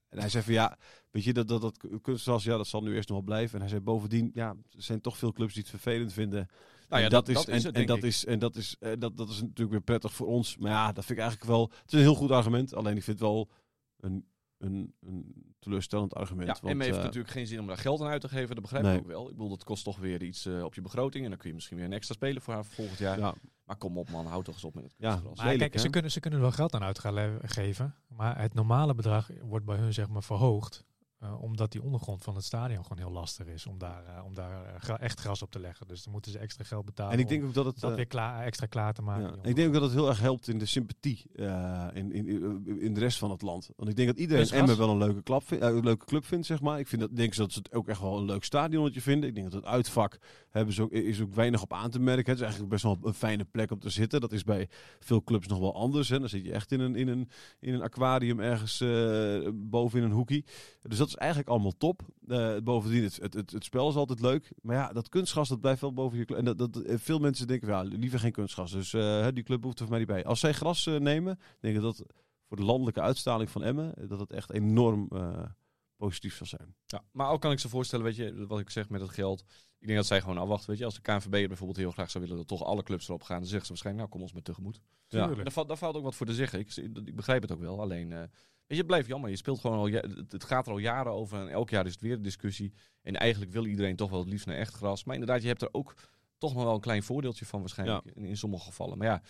[0.09, 0.77] en hij zei van, ja,
[1.11, 3.53] weet je, dat, dat, dat kunstgras, ja, dat zal nu eerst nog wel blijven.
[3.53, 6.47] En hij zei, bovendien, ja, er zijn toch veel clubs die het vervelend vinden.
[6.89, 8.03] Nou ja, En dat, is, dat is en, het, en dat ik.
[8.03, 10.57] is en dat is eh, dat, dat is natuurlijk weer prettig voor ons.
[10.57, 11.69] Maar ja, dat vind ik eigenlijk wel.
[11.81, 12.73] Het is een heel goed argument.
[12.73, 13.49] Alleen ik vind het wel
[13.99, 14.25] een,
[14.57, 16.47] een, een teleurstellend argument.
[16.47, 18.49] Ja, want, en heeft eh, natuurlijk geen zin om daar geld aan uit te geven.
[18.55, 18.93] Dat begrijp Nee.
[18.95, 19.23] ik ook wel.
[19.29, 21.23] Ik bedoel, dat kost toch weer iets eh, op je begroting.
[21.23, 23.19] En dan kun je misschien weer een extra speler voor haar volgend jaar.
[23.19, 23.33] ja,
[23.63, 25.09] Maar kom op man, houd toch eens op met het Ja.
[25.35, 27.95] Maar lelijk, kijk, ze kunnen, ze kunnen er wel geld aan uit gaan le- geven.
[28.07, 30.85] Maar het normale bedrag wordt bij hun zeg maar verhoogd.
[31.19, 34.33] Eh, omdat die ondergrond van het stadion gewoon heel lastig is om daar, eh, om
[34.33, 35.87] daar eh, gra- echt gras op te leggen.
[35.87, 37.79] Dus dan moeten ze extra geld betalen En ik denk ook dat het.
[37.79, 39.23] dat weer klaar, extra klaar te maken.
[39.43, 41.23] ja, ik denk ook dat het heel erg helpt in de sympathie
[41.93, 42.27] in, in,
[42.79, 43.69] in de rest van het land.
[43.75, 44.49] Want ik denk dat iedereen?
[44.49, 46.79] Emmen wel een leuke, klap vind- een leuke club vindt, zeg maar.
[46.79, 49.29] Ik vind dat, denk dat ze het ook echt wel een leuk stadionnetje vinden.
[49.29, 50.17] Ik denk dat het uitvak
[50.49, 52.25] hebben ze ook, is ook weinig op aan te merken.
[52.25, 54.21] Het is eigenlijk best wel een fijne plek om te zitten.
[54.21, 56.09] Dat is bij veel clubs nog wel anders.
[56.09, 56.19] Hè.
[56.19, 58.83] Dan zit je echt in een, in een, in een aquarium ergens
[59.53, 60.45] boven in een hoekie.
[60.81, 62.01] Dus dat is eigenlijk allemaal top.
[62.27, 64.51] Eh, bovendien, het, het, het, het spel is altijd leuk.
[64.61, 66.37] Maar ja, dat kunstgras, dat blijft wel boven je club.
[66.37, 68.71] En dat, dat, eh, veel mensen denken, ja, liever geen kunstgras.
[68.71, 70.25] Dus eh, die club hoeft er voor mij niet bij.
[70.25, 72.03] Als zij gras eh, nemen, denk ik dat
[72.47, 75.43] voor de landelijke uitstraling van Emmen, dat het echt enorm eh,
[75.97, 76.75] positief zal zijn.
[76.85, 79.43] Ja, maar ook kan ik ze voorstellen, weet je, wat ik zeg met het geld.
[79.79, 80.85] Ik denk dat zij gewoon afwachten, weet je.
[80.85, 83.47] Als de KNVB bijvoorbeeld heel graag zou willen dat toch alle clubs erop gaan, dan
[83.47, 84.81] zeggen ze waarschijnlijk, nou kom ons maar tegemoet.
[85.07, 85.27] Ja.
[85.27, 86.59] Daar valt, daar valt ook wat voor te zeggen.
[86.59, 87.81] Ik, ik begrijp het ook wel.
[87.81, 88.23] Alleen, eh,
[88.67, 89.29] weet je, het blijft jammer.
[89.29, 89.85] Je speelt gewoon al,
[90.29, 92.73] het, gaat er al jaren over en elk jaar is het weer een discussie.
[93.01, 95.03] En eigenlijk wil iedereen toch wel het liefst naar echt gras.
[95.03, 95.93] Maar inderdaad, je hebt er ook
[96.37, 98.97] toch nog wel een klein voordeeltje van waarschijnlijk in, in sommige gevallen.
[98.97, 99.21] Maar ja,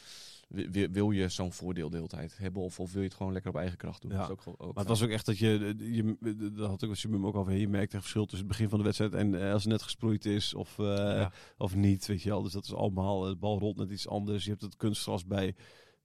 [0.48, 3.18] wi- wi- wil je zo'n voordeel de hele tijd hebben of, of wil je het
[3.18, 4.12] gewoon lekker op eigen kracht doen?
[4.12, 4.18] Ja.
[4.18, 6.18] Dat is ook, ook Maar het was ook echt dat je, je
[6.54, 8.78] dat had ik met Simum ook over, je merkt het verschil tussen het begin van
[8.78, 11.32] de wedstrijd en eh, als het net gesproeid is of, eh, Ja.
[11.58, 12.42] of niet, weet je wel.
[12.42, 14.44] Dus dat is allemaal, de bal rolt net iets anders.
[14.44, 15.56] Je hebt het kunstgras bij,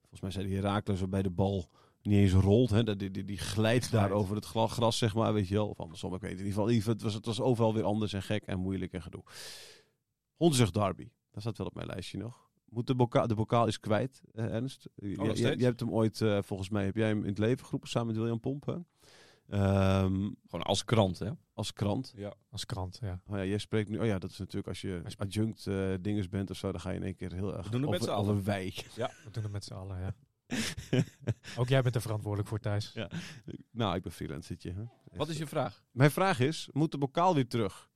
[0.01, 1.69] volgens mij zei die Herakles, waarbij de bal
[2.03, 2.71] niet eens rolt.
[2.71, 2.83] Hè?
[2.85, 5.69] Dat- Die, die, die glijdt daar over het gras, zeg maar, weet je wel.
[5.69, 6.93] Of andersom, ik weet het in ieder geval.
[6.93, 9.23] Het was, het was overal weer anders en gek en moeilijk en gedoe.
[10.37, 12.49] Hondsrug Derby, dat staat wel op mijn lijstje nog.
[12.69, 14.89] Moet de, bokaal, de bokaal is kwijt, eh, Ernst.
[14.95, 17.65] Je- nog je, hebt hem ooit, eh, volgens mij, heb jij hem in het leven
[17.65, 18.67] geroepen samen met William Pomp.
[18.67, 18.75] hè?
[19.49, 21.31] Ehm, Gewoon als krant, hè?
[21.55, 22.13] als krant.
[22.17, 22.35] Ja.
[22.51, 23.21] Als krant, ja.
[23.27, 23.99] Oh ja, jij spreekt nu.
[23.99, 26.91] Oh ja, dat is natuurlijk als je adjunct eh dinges bent of zo, dan ga
[26.91, 28.45] je in één keer heel erg doen het met z'n allen.
[28.45, 28.73] wij.
[29.25, 30.15] We doen het met z'n allen, ja.
[31.59, 32.93] Ook jij bent er verantwoordelijk voor, Thijs.
[32.93, 33.11] Ja.
[33.71, 34.73] nou, ik ben freelancertje.
[34.73, 34.83] Hè?
[35.17, 35.83] Wat is je vraag?
[35.91, 37.89] Mijn vraag is, moet de bokaal weer terug?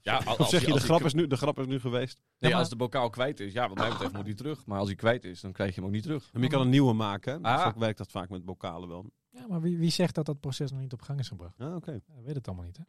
[0.00, 2.20] Ja, Of zeg je, de grap, is nu, de grap is nu geweest?
[2.38, 4.66] Nee, maar- als de bokaal kwijt is, ja, wat mij betreft moet hij terug.
[4.66, 6.32] Maar als hij kwijt is, dan krijg je hem ook niet terug.
[6.32, 7.44] Maar je kan een nieuwe maken.
[7.44, 7.54] hè?
[7.54, 7.72] Ah.
[7.72, 9.10] Zo werkt dat vaak met bokalen wel.
[9.30, 11.60] Ja, maar wie, wie zegt dat dat proces nog niet op gang is gebracht?
[11.60, 11.92] Ah, oké.
[11.92, 12.82] Ja, weet het allemaal niet, hè?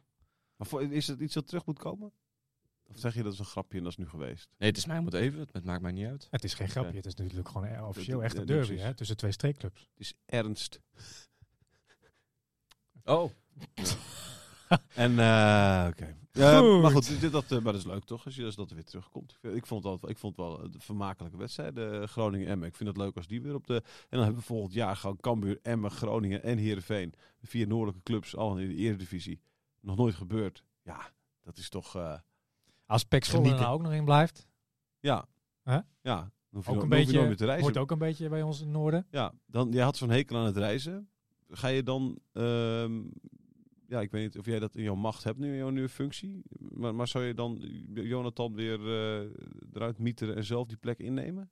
[0.56, 2.12] Maar voor- is het iets dat terug moet komen?
[2.86, 4.48] Of zeg je dat is een grapje en dat is nu geweest?
[4.58, 5.48] Nee, het is mij om het even.
[5.52, 6.26] Het maakt mij niet uit.
[6.30, 8.94] Het is geen grapje, het is natuurlijk gewoon officieel echt een derby, hè?
[8.94, 9.80] Tussen twee streekclubs.
[9.80, 10.80] Het is ernst.
[13.04, 13.30] Oh,
[14.94, 16.16] En, eh oké.
[16.32, 18.68] Eh, maar goed, dit, dat, eh, maar dat is leuk toch, als je als dat
[18.68, 19.38] er weer terugkomt.
[19.42, 22.68] Ik, vond het wel, ik vond het wel een vermakelijke wedstrijd, eh, Groningen-Emmen.
[22.68, 23.74] Ik vind het leuk als die weer op de...
[23.74, 27.14] En dan hebben we volgend jaar gewoon Cambuur, Emmen, Groningen en Heerenveen.
[27.38, 29.40] De vier noordelijke clubs, allemaal in de eredivisie.
[29.80, 30.62] Nog nooit gebeurd.
[30.82, 31.10] Ja,
[31.42, 32.20] dat is toch...
[32.86, 33.68] Als Pek Zwolle er Genieten.
[33.68, 34.46] nou ook nog in blijft,
[35.00, 35.28] ja.
[35.62, 35.74] Hè?
[35.74, 35.84] Ja.
[36.02, 37.64] Dan hoef je, ook een je beetje, nooit meer te reizen.
[37.64, 39.06] hoort ook een beetje bij ons in het noorden.
[39.10, 41.08] Ja, dan, jij had zo'n hekel aan het reizen.
[41.48, 43.02] Ga je dan, ehm,
[43.88, 45.88] ja, ik weet niet of jij dat in jouw macht hebt nu in jouw nieuwe
[45.88, 46.42] functie.
[46.58, 47.58] Maar, maar zou je dan
[47.94, 49.28] Jonathan weer eh,
[49.72, 51.50] eruit mieteren en zelf die plek innemen?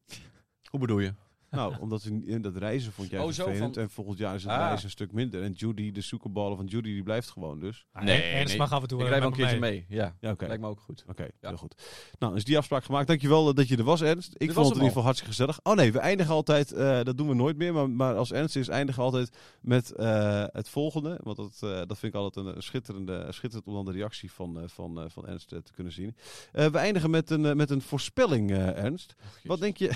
[0.71, 1.15] hoe bedoel je?
[1.55, 3.75] Nou, omdat niet- dat reizen vond jij Oh, zo vervelend.
[3.75, 4.59] van- En volgend jaar is het Ah.
[4.59, 5.43] reizen een stuk minder.
[5.43, 7.87] En Judy, de zoekerballen van Judy, die blijft gewoon dus.
[7.93, 8.57] Ah, Nee, Ernst nee.
[8.57, 9.87] mag af en toe Ik wel een keertje mee.
[9.89, 10.47] Ja, Ja, oké.
[10.47, 11.05] lijkt me ook goed.
[11.09, 11.49] Oké, Ja.
[11.49, 11.75] heel goed.
[12.19, 13.07] Nou, is die afspraak gemaakt.
[13.07, 14.33] Dankjewel eh, dat je er was, Ernst.
[14.37, 15.61] Ik vond het in ieder geval hartstikke gezellig.
[15.63, 18.57] Oh nee, we eindigen altijd, eh, dat doen we nooit meer, maar, maar als Ernst
[18.57, 21.21] is, eindigen we altijd met eh, het volgende.
[21.23, 24.33] Want dat, eh, dat vind ik altijd een, een schitterende, schitterend om dan de reactie
[24.33, 26.17] van, eh, van, eh, van Ernst te kunnen zien.
[26.53, 29.15] Eh, we eindigen met een, met een voorspelling, eh, Ernst.
[29.45, 29.91] Wat denk je...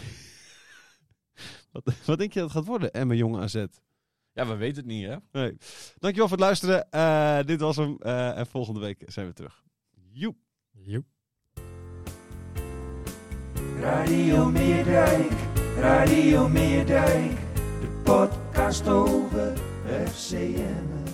[1.73, 3.65] wat, wat denk je dat het gaat worden, Emma Jong AZ?
[4.33, 5.17] Ja, we weten het niet, hè?
[5.33, 5.57] Nee.
[5.99, 6.91] Dankjewel voor het luisteren.
[6.91, 7.97] Eh, dit was hem.
[7.99, 9.63] Eh, en volgende week zijn we terug.
[10.13, 10.37] Joep.
[10.71, 11.07] Joep.
[13.81, 15.33] Radio Meerdijk,
[15.77, 17.31] Radio Meerdijk,
[17.81, 19.53] de podcast over
[20.07, 21.08] FCM.